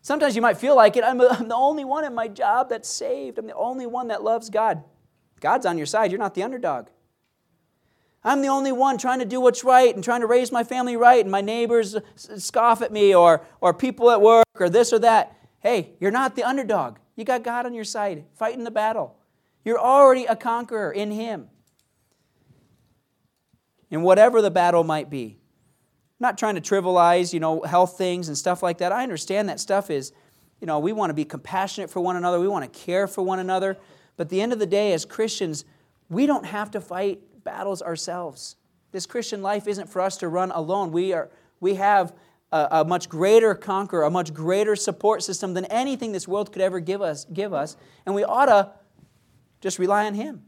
[0.03, 1.05] Sometimes you might feel like it.
[1.05, 3.39] I'm, I'm the only one in my job that's saved.
[3.39, 4.83] I'm the only one that loves God.
[5.41, 6.11] God's on your side.
[6.11, 6.89] You're not the underdog.
[8.25, 10.97] I'm the only one trying to do what's right and trying to raise my family
[10.97, 14.99] right, and my neighbors scoff at me, or, or people at work, or this or
[15.01, 15.37] that.
[15.61, 16.97] Hey, you're not the underdog.
[17.17, 19.17] You got God on your side, fighting the battle.
[19.65, 21.49] You're already a conqueror in Him.
[23.91, 28.29] And whatever the battle might be, I'm not trying to trivialize, you know, health things
[28.29, 28.93] and stuff like that.
[28.93, 30.13] I understand that stuff is,
[30.61, 33.23] you know, we want to be compassionate for one another, we want to care for
[33.23, 33.77] one another.
[34.17, 35.65] But the end of the day, as Christians,
[36.09, 38.57] we don't have to fight battles ourselves.
[38.93, 40.93] This Christian life isn't for us to run alone.
[40.93, 42.15] We, are, we have
[42.55, 46.63] a, a much greater conqueror, a much greater support system than anything this world could
[46.63, 47.77] ever give us, give us.
[48.07, 48.71] And we ought to
[49.61, 50.43] just rely on Him.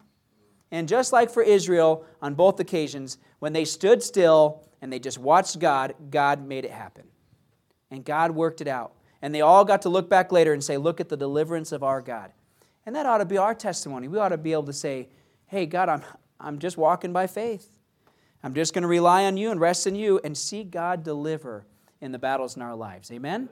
[0.70, 5.18] And just like for Israel on both occasions, when they stood still and they just
[5.18, 7.04] watched God, God made it happen.
[7.90, 8.92] And God worked it out.
[9.20, 11.82] And they all got to look back later and say, Look at the deliverance of
[11.82, 12.30] our God.
[12.84, 14.06] And that ought to be our testimony.
[14.06, 15.08] We ought to be able to say,
[15.46, 16.02] Hey, God, I'm,
[16.38, 17.68] I'm just walking by faith.
[18.44, 21.66] I'm just going to rely on you and rest in you and see God deliver
[22.00, 23.10] in the battles in our lives.
[23.10, 23.48] Amen?